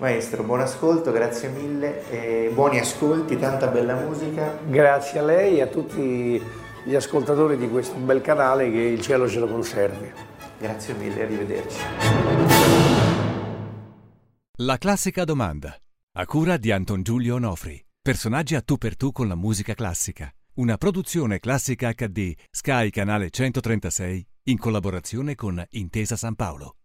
Maestro, 0.00 0.44
buon 0.44 0.60
ascolto, 0.60 1.12
grazie 1.12 1.50
mille, 1.50 2.08
e 2.10 2.50
buoni 2.54 2.78
ascolti, 2.78 3.36
tanta 3.36 3.66
bella 3.66 3.94
musica. 3.94 4.58
Grazie 4.66 5.18
a 5.18 5.22
lei 5.22 5.58
e 5.58 5.60
a 5.60 5.66
tutti 5.66 6.42
gli 6.84 6.94
ascoltatori 6.94 7.58
di 7.58 7.68
questo 7.68 7.96
bel 7.98 8.22
canale 8.22 8.70
che 8.70 8.78
il 8.78 9.02
cielo 9.02 9.28
ce 9.28 9.38
lo 9.40 9.46
conservi. 9.46 10.10
Grazie 10.58 10.94
mille, 10.94 11.22
arrivederci. 11.22 11.78
La 14.62 14.78
classica 14.78 15.24
domanda, 15.24 15.76
a 16.12 16.24
cura 16.24 16.56
di 16.56 16.70
Anton 16.70 17.02
Giulio 17.02 17.34
Onofri. 17.34 17.78
Personaggi 18.00 18.54
a 18.54 18.62
tu 18.62 18.78
per 18.78 18.96
tu 18.96 19.12
con 19.12 19.28
la 19.28 19.36
musica 19.36 19.74
classica. 19.74 20.32
Una 20.54 20.78
produzione 20.78 21.38
classica 21.40 21.92
HD, 21.92 22.32
Sky 22.50 22.88
Canale 22.88 23.28
136, 23.28 24.26
in 24.44 24.56
collaborazione 24.56 25.34
con 25.34 25.62
Intesa 25.72 26.16
San 26.16 26.36
Paolo. 26.36 26.76